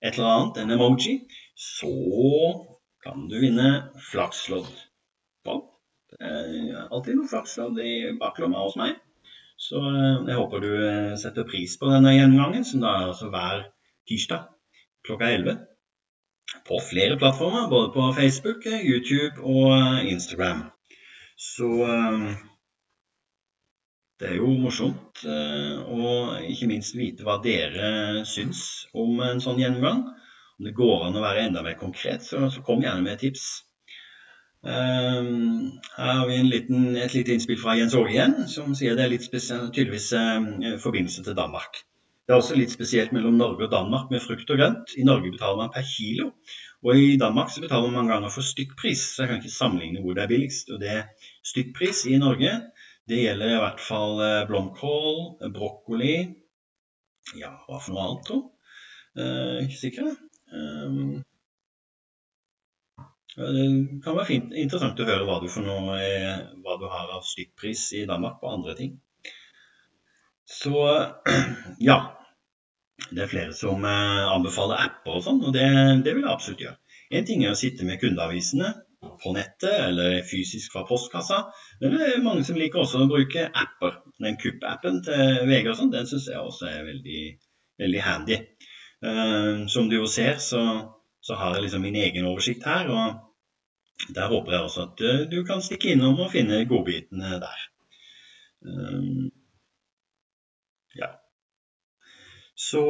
et 0.00 0.14
eller 0.14 0.30
annet, 0.30 0.62
en 0.62 0.76
emoji. 0.78 1.16
Så 1.58 1.90
kan 3.04 3.26
du 3.28 3.36
vinne 3.42 3.90
flakslodd. 4.12 4.70
Er 5.50 5.58
alltid 6.20 7.16
noe 7.16 7.30
flakslodd 7.30 7.78
i 7.80 7.94
baklomma 8.20 8.66
hos 8.66 8.76
meg. 8.76 8.98
Så 9.60 9.80
jeg 9.80 10.36
håper 10.36 10.62
du 10.64 10.70
setter 11.20 11.48
pris 11.48 11.76
på 11.80 11.88
denne 11.88 12.14
gjennomgangen, 12.16 12.64
som 12.64 12.84
da 12.84 12.94
er 12.96 13.10
altså 13.10 13.28
hver 13.32 13.66
tirsdag 14.08 14.48
klokka 15.06 15.32
11 15.32 15.58
på 16.66 16.78
flere 16.90 17.18
plattformer, 17.18 17.68
både 17.68 17.92
på 17.94 18.12
Facebook, 18.16 18.66
YouTube 18.66 19.40
og 19.42 20.04
Instagram. 20.04 20.64
Så 21.36 21.68
eh, 21.86 22.24
det 24.20 24.28
er 24.28 24.36
jo 24.40 24.50
morsomt 24.60 25.22
eh, 25.24 25.78
å 25.80 26.14
ikke 26.50 26.68
minst 26.70 26.96
vite 26.98 27.24
hva 27.24 27.38
dere 27.44 28.24
syns 28.28 28.86
om 28.92 29.22
en 29.24 29.40
sånn 29.42 29.60
gjennomgang. 29.62 30.04
Om 30.58 30.68
det 30.68 30.76
går 30.76 31.06
an 31.06 31.16
å 31.16 31.24
være 31.24 31.46
enda 31.48 31.62
mer 31.64 31.78
konkret, 31.80 32.26
så 32.26 32.50
kom 32.66 32.82
gjerne 32.84 33.06
med 33.06 33.22
tips. 33.22 33.46
Um, 34.60 35.78
her 35.96 36.16
har 36.18 36.26
vi 36.28 36.40
liten, 36.44 36.96
et 36.96 37.14
lite 37.16 37.32
innspill 37.32 37.60
fra 37.60 37.78
Jens 37.78 37.94
Åge 37.96 38.12
igjen, 38.12 38.34
som 38.52 38.74
sier 38.76 38.98
det 38.98 39.06
er 39.06 39.14
litt 39.14 39.28
tydeligvis 39.30 40.10
uh, 40.12 40.76
forbindelse 40.82 41.24
til 41.24 41.38
Danmark. 41.38 41.80
Det 42.28 42.34
er 42.36 42.42
også 42.44 42.54
litt 42.58 42.70
spesielt 42.70 43.14
mellom 43.16 43.38
Norge 43.40 43.64
og 43.66 43.72
Danmark 43.72 44.10
med 44.12 44.22
frukt 44.22 44.50
og 44.52 44.60
grønt. 44.60 44.92
I 44.94 45.06
Norge 45.08 45.32
betaler 45.32 45.56
man 45.58 45.72
per 45.74 45.86
kilo, 45.88 46.28
og 46.84 47.00
i 47.00 47.16
Danmark 47.18 47.50
så 47.50 47.64
betaler 47.64 47.88
man 47.88 47.96
mange 47.98 48.12
ganger 48.12 48.30
for 48.30 48.46
stykkpris. 48.46 49.02
Så 49.16 49.24
jeg 49.24 49.30
kan 49.30 49.40
ikke 49.40 49.54
sammenligne 49.54 50.04
hvor 50.04 50.14
det 50.14 50.22
er 50.22 50.30
billigst. 50.30 50.70
Og 50.70 50.78
det 50.78 51.00
stykkpris 51.50 52.04
i 52.06 52.20
Norge, 52.22 52.52
det 53.10 53.18
gjelder 53.24 53.56
i 53.56 53.58
hvert 53.64 53.82
fall 53.82 54.22
eh, 54.22 54.44
blomkål, 54.46 55.18
brokkoli 55.56 56.14
Ja, 57.40 57.50
hva 57.66 57.80
for 57.80 57.96
noe 57.96 58.06
annet, 58.06 58.22
tro? 58.28 58.38
Eh, 59.18 59.56
ikke 59.64 59.80
sikker. 59.80 60.14
Um, 60.54 61.20
det 63.36 63.66
kan 64.04 64.16
være 64.16 64.26
fint, 64.26 64.54
interessant 64.58 65.00
å 65.00 65.06
høre 65.06 65.26
hva 65.28 65.38
du, 65.42 65.48
noe, 65.62 65.98
hva 66.64 66.76
du 66.80 66.86
har 66.90 67.12
av 67.14 67.22
stykkpris 67.26 67.84
i 68.00 68.06
Danmark 68.10 68.40
på 68.40 68.50
andre 68.50 68.74
ting. 68.78 68.96
Så 70.50 70.74
ja, 71.90 71.98
det 73.10 73.24
er 73.24 73.30
flere 73.30 73.54
som 73.56 73.84
anbefaler 73.86 74.82
apper 74.82 75.18
og 75.18 75.24
sånn, 75.24 75.42
og 75.46 75.54
det, 75.54 75.66
det 76.04 76.14
vil 76.16 76.26
jeg 76.26 76.32
absolutt 76.32 76.64
gjøre. 76.66 76.78
En 77.10 77.26
ting 77.26 77.44
er 77.44 77.54
å 77.54 77.58
sitte 77.58 77.86
med 77.86 78.00
kundeavisene 78.02 78.74
på 79.22 79.32
nettet 79.34 79.72
eller 79.86 80.20
fysisk 80.28 80.74
fra 80.74 80.84
postkassa, 80.88 81.40
men 81.80 81.96
det 81.96 82.08
er 82.08 82.24
mange 82.24 82.44
som 82.46 82.58
liker 82.58 82.82
også 82.82 83.04
å 83.04 83.10
bruke 83.10 83.46
apper. 83.48 84.00
Den 84.20 84.36
Kupp-appen 84.40 85.00
til 85.06 85.46
VG 85.48 85.70
og 85.70 85.78
sånn, 85.78 85.92
den 85.94 86.08
syns 86.08 86.28
jeg 86.28 86.40
også 86.40 86.68
er 86.68 86.84
veldig, 86.84 87.22
veldig 87.80 88.02
handy. 88.04 88.40
Uh, 89.00 89.64
som 89.72 89.88
du 89.88 89.96
jo 89.96 90.08
ser, 90.10 90.36
så, 90.44 90.60
så, 91.20 91.34
har 91.34 91.54
jeg 91.54 91.66
liksom 91.66 91.84
min 91.86 91.98
egen 92.00 92.28
oversikt 92.30 92.66
her. 92.66 92.88
og 92.88 94.14
Der 94.16 94.28
håper 94.32 94.52
jeg 94.52 94.62
også 94.62 94.86
at 94.88 95.04
uh, 95.04 95.26
du 95.30 95.44
kan 95.44 95.62
stikke 95.62 95.92
innom 95.94 96.20
og 96.20 96.32
finne 96.32 96.64
godbitene 96.68 97.40
der. 97.42 97.66
Uh, 98.66 99.28
ja. 100.96 101.12
Så 102.60 102.82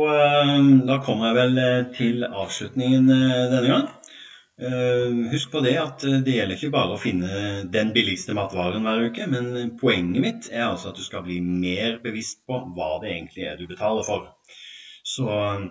da 0.86 0.96
kommer 1.04 1.30
jeg 1.30 1.36
vel 1.36 1.58
til 1.94 2.24
avslutningen 2.26 3.06
denne 3.06 3.68
gang. 3.68 3.90
Eh, 4.60 5.30
husk 5.32 5.52
på 5.54 5.60
det 5.64 5.76
at 5.80 6.02
eh, 6.04 6.18
det 6.24 6.34
gjelder 6.34 6.58
ikke 6.58 6.72
bare 6.74 6.92
å 6.92 7.00
finne 7.00 7.28
den 7.72 7.94
billigste 7.94 8.34
matvaren 8.36 8.84
hver 8.84 9.06
uke, 9.08 9.24
men 9.32 9.70
poenget 9.80 10.20
mitt 10.20 10.48
er 10.52 10.66
altså 10.66 10.90
at 10.90 10.98
du 11.00 11.04
skal 11.06 11.24
bli 11.24 11.38
mer 11.40 11.96
bevisst 12.02 12.42
på 12.44 12.58
hva 12.76 12.90
det 13.00 13.14
egentlig 13.14 13.46
er 13.48 13.56
du 13.56 13.64
betaler 13.70 14.04
for. 14.04 14.26
Så 15.14 15.30
eh, 15.32 15.64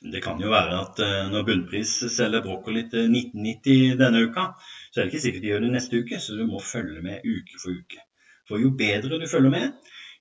det 0.00 0.20
kan 0.22 0.40
jo 0.40 0.52
være 0.52 0.76
at 0.78 1.00
når 1.32 1.46
Bunnpris 1.46 1.94
selger 2.14 2.44
brokkoli 2.44 2.84
til 2.90 3.08
1990 3.10 3.96
denne 3.98 4.24
uka, 4.28 4.44
så 4.90 5.00
er 5.00 5.06
det 5.06 5.12
ikke 5.12 5.24
sikkert 5.24 5.44
de 5.44 5.50
gjør 5.52 5.64
det 5.64 5.72
neste 5.74 6.02
uke, 6.02 6.20
så 6.22 6.36
du 6.38 6.44
må 6.46 6.60
følge 6.62 7.02
med 7.02 7.24
uke 7.26 7.58
for 7.58 7.74
uke. 7.74 8.04
For 8.48 8.62
jo 8.62 8.70
bedre 8.78 9.18
du 9.18 9.26
følger 9.28 9.52
med, 9.52 9.72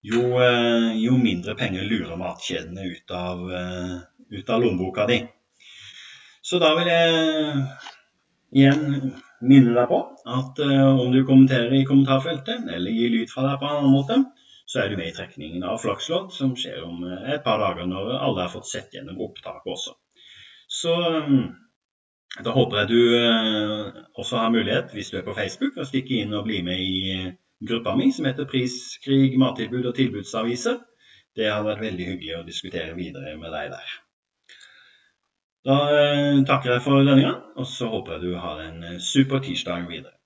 jo, 0.04 0.24
jo 0.98 1.18
mindre 1.22 1.56
penger 1.60 1.86
lurer 1.88 2.18
matkjedene 2.20 2.88
ut 2.90 3.13
av, 3.16 3.46
ut 4.34 4.50
av 4.50 4.63
lommeboka 4.63 5.06
di. 5.10 5.22
Så 6.42 6.60
da 6.63 6.74
vil 6.78 6.90
jeg 6.90 7.63
igjen 8.58 9.13
minne 9.46 9.74
deg 9.76 9.90
på 9.92 10.02
at 10.38 10.62
om 10.66 11.12
du 11.13 11.22
kommenterer 11.28 11.74
i 11.76 11.86
kommentarfeltet 11.88 12.66
eller 12.74 12.94
gir 12.94 13.13
lyd 13.13 13.32
fra 13.32 13.46
deg 13.50 13.62
på 13.62 13.70
en 13.70 13.80
annen 13.82 13.94
måte, 13.94 14.20
så 14.67 14.82
er 14.82 14.91
du 14.91 14.97
med 14.99 15.12
i 15.12 15.15
trekningen 15.15 15.63
av 15.63 15.80
Flakslodd, 15.84 16.34
som 16.36 16.56
skjer 16.60 16.84
om 16.84 17.06
uh, 17.08 17.30
et 17.34 17.43
par 17.45 17.62
dager 17.63 17.88
når 17.88 18.17
alle 18.17 18.43
har 18.43 18.51
fått 18.51 18.69
sett 18.69 18.93
gjennom 18.95 19.21
opptaket 19.30 19.73
også. 19.73 19.95
Så 20.67 20.93
um, 21.23 21.47
da 22.43 22.53
håper 22.53 22.84
jeg 22.84 22.91
du 22.91 23.01
uh, 23.15 24.01
også 24.19 24.41
har 24.43 24.53
mulighet, 24.53 24.91
hvis 24.93 25.13
du 25.13 25.21
er 25.21 25.27
på 25.27 25.38
Facebook, 25.38 25.80
å 25.80 25.88
stikke 25.88 26.19
inn 26.21 26.36
og 26.36 26.45
bli 26.49 26.62
med 26.67 26.84
i 26.84 26.97
gruppa 27.67 27.95
mi 27.95 28.12
som 28.12 28.27
heter 28.30 28.49
Priskrig, 28.49 29.38
mattilbud 29.39 29.88
og 29.88 29.95
tilbudsaviser. 29.97 30.84
Det 31.38 31.49
hadde 31.51 31.69
vært 31.69 31.86
veldig 31.86 32.12
hyggelig 32.12 32.36
å 32.39 32.45
diskutere 32.45 32.97
videre 32.97 33.36
med 33.38 33.53
deg 33.53 33.71
der. 33.73 33.95
Da 35.67 35.77
eh, 35.93 36.43
takker 36.47 36.75
jeg 36.75 36.84
for 36.86 37.03
denne 37.03 37.23
gang, 37.25 37.41
og 37.60 37.67
så 37.67 37.89
håper 37.91 38.15
jeg 38.15 38.30
du 38.30 38.38
har 38.39 38.62
en 38.63 38.84
eh, 38.88 39.01
super 39.03 39.41
tirsdag 39.43 39.89
videre. 39.89 40.16